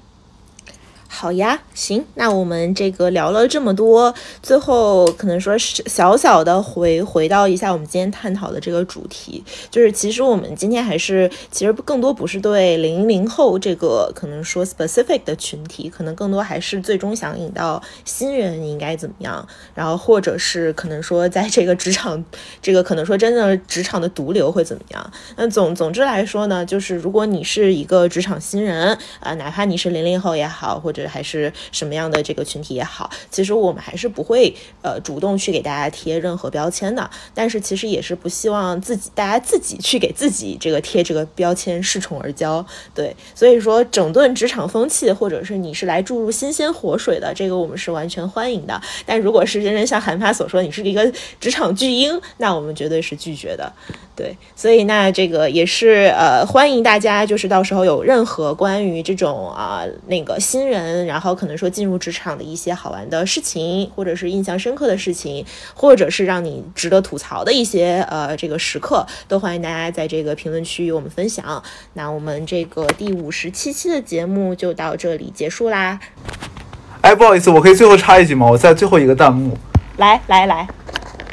[1.20, 19.46] 好呀，行，那我们这个聊了这么多，最后可能说是小小的回回到一下我们今天探讨的这个主题，就是其实我们今天还是其实更多不是对零零后这个可能说 specific 的群体，可能更多还是最终想引到新人应该怎么样，
[19.76, 22.24] 然后或者是可能说在这个职场
[22.64, 25.12] 这个可能说真的职场的毒瘤会怎么样？
[25.36, 37.10] 那总总之来说呢，就是如果你是一个职场新人啊，哪怕你是零零后也好，或者还是什么样的这个群体也好，其实我们还是不会呃主动去给大家贴任何标签的。
[37.34, 42.64] 但是其实也是不希望自己大家自己去给自己这个贴这个标签，恃宠而骄。
[42.94, 48.80] 对，所以说整顿职场风气，或者是你是来注入新鲜活水的，这个我们是完全欢迎的。
[49.06, 53.72] 但如果是真正像韩发所说，你是一个职场巨婴，那我们绝对是拒绝的。
[54.16, 71.62] 对，所以那这个也是呃欢迎大家，就是到时候有任何关于这种啊那个新人，然后可能说进入职场的一些好玩的事情，或者是印象深刻的事情，或者是让你值得吐槽的一些呃这个时刻，都欢迎大家在这个评论区与我们分享。
[71.94, 76.00] 那我们这个第五十七期的节目就到这里结束啦。
[77.02, 78.46] 哎，不好意思，我可以最后插一句吗？
[78.46, 79.58] 我在最后一个弹幕。
[79.98, 80.68] 来来来。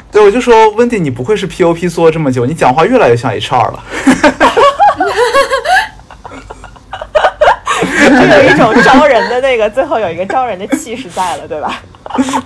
[0.09, 3.83] 对，我就说温迪，你不愧是 POP 做了这么久，你讲话越来越像 HR 了。
[8.09, 11.81] 就有一种招人的那个，最后有一个招人的气势在了，对吧？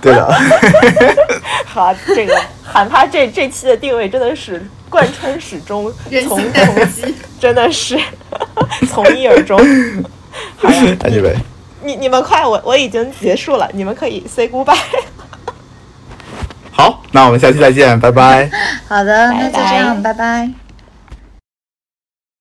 [0.00, 0.34] 对的。
[1.64, 5.92] 好，这个喊他这这期的定位真的是贯穿始终，
[6.28, 6.88] 从从
[7.40, 7.98] 真的是
[8.90, 9.58] 从一而终。
[10.56, 10.68] 好，
[11.00, 11.36] 安吉伟。
[11.84, 14.76] 你你们快，我我已经结束了，你们可以 say goodbye。
[16.70, 18.50] 好，那我们下期再见，拜拜。
[18.88, 20.61] 好的，那就这样，拜拜。